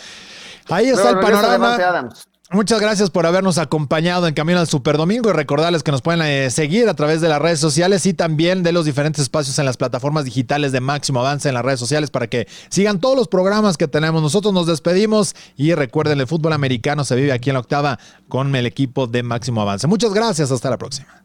ahí 0.70 0.90
está 0.90 1.12
Luego 1.12 1.28
el 1.28 1.34
panorama. 1.34 2.10
Muchas 2.52 2.82
gracias 2.82 3.12
por 3.12 3.28
habernos 3.28 3.60
acompañado 3.60 4.28
en 4.28 4.34
Camino 4.34 4.60
al 4.60 4.68
Super 4.68 4.98
Domingo 4.98 5.30
y 5.30 5.34
recordarles 5.34 5.84
que 5.84 5.92
nos 5.92 6.02
pueden 6.02 6.24
eh, 6.24 6.50
seguir 6.50 6.90
a 6.90 6.96
través 6.96 7.22
de 7.22 7.30
las 7.30 7.40
redes 7.40 7.60
sociales 7.60 8.08
y 8.08 8.16
también 8.16 8.64
de 8.64 8.72
los 8.72 8.86
diferentes 8.86 9.22
espacios 9.22 9.60
en 9.60 9.66
las 9.66 9.78
plataformas 9.78 10.26
digitales 10.26 10.72
de 10.72 10.80
Máximo 10.82 11.20
Avance 11.20 11.48
en 11.48 11.54
las 11.54 11.64
redes 11.64 11.80
sociales 11.80 12.10
para 12.10 12.26
que 12.26 12.48
sigan 12.70 13.00
todos 13.00 13.16
los 13.16 13.28
programas 13.28 13.78
que 13.78 13.88
tenemos. 13.88 14.24
Nosotros 14.24 14.52
nos 14.52 14.66
despedimos 14.66 15.36
y 15.58 15.76
recuerden, 15.76 16.20
el 16.20 16.26
fútbol 16.26 16.54
americano 16.54 17.06
se 17.06 17.16
vive 17.16 17.34
aquí 17.34 17.52
en 17.52 17.54
la 17.54 17.60
octava 17.60 18.00
con 18.28 18.56
el 18.56 18.66
equipo 18.66 19.06
de 19.06 19.22
Máximo 19.22 19.62
Avance. 19.62 19.86
Muchas 19.86 20.12
gracias, 20.16 20.50
hasta 20.50 20.72
la 20.72 20.80
próxima. 20.80 21.24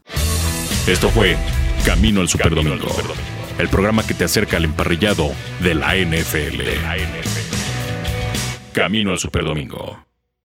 Esto 0.86 1.08
fue 1.08 1.38
Camino 1.86 2.20
al 2.20 2.28
Superdomingo, 2.28 2.88
el 3.58 3.70
programa 3.70 4.06
que 4.06 4.12
te 4.12 4.24
acerca 4.24 4.58
al 4.58 4.66
emparrillado 4.66 5.30
de 5.62 5.74
la 5.74 5.94
NFL. 5.96 6.60
Camino 8.74 9.12
al 9.12 9.18
Superdomingo. 9.18 10.04